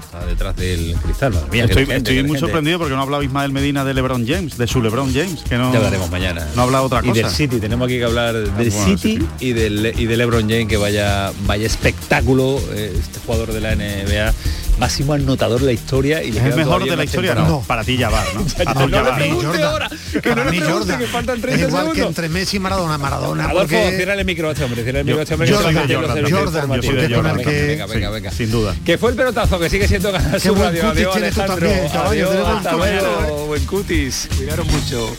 [0.00, 1.34] está, detrás del cristal.
[1.52, 5.12] estoy, muy sorprendido porque no ha hablado Ismael Medina de LeBron James, de su LeBron
[5.12, 5.72] James, que no.
[5.72, 6.46] Ya hablaremos mañana.
[6.54, 7.12] No ha hablado otra cosa.
[7.12, 10.42] Y del City, tenemos aquí que hablar del ah, City y del y de LeBron
[10.42, 14.32] James, que vaya, vaya espectáculo, eh, este jugador de la NBA
[14.80, 17.96] máximo anotador de la historia y es el mejor de la historia no, para ti
[17.96, 18.40] ya va ¿no?
[18.74, 19.90] no, no le pregunte ahora.
[20.22, 21.94] Que no le pregunte que faltan 30 igual segundos.
[21.94, 22.98] que entre Messi y Maradona.
[22.98, 23.96] Maradona Adolfo porque...
[23.96, 26.82] cierra el micro a este hombre cierra el micro a este hombre Jordan, Jordan, yo
[26.82, 28.74] soy de Jordan venga, venga, venga, sin duda.
[28.84, 31.70] Que fue el pelotazo que sigue siendo ganar su radio adiós Alejandro
[32.06, 33.46] adiós hasta luego.
[33.46, 35.14] buen cutis cuidaron mucho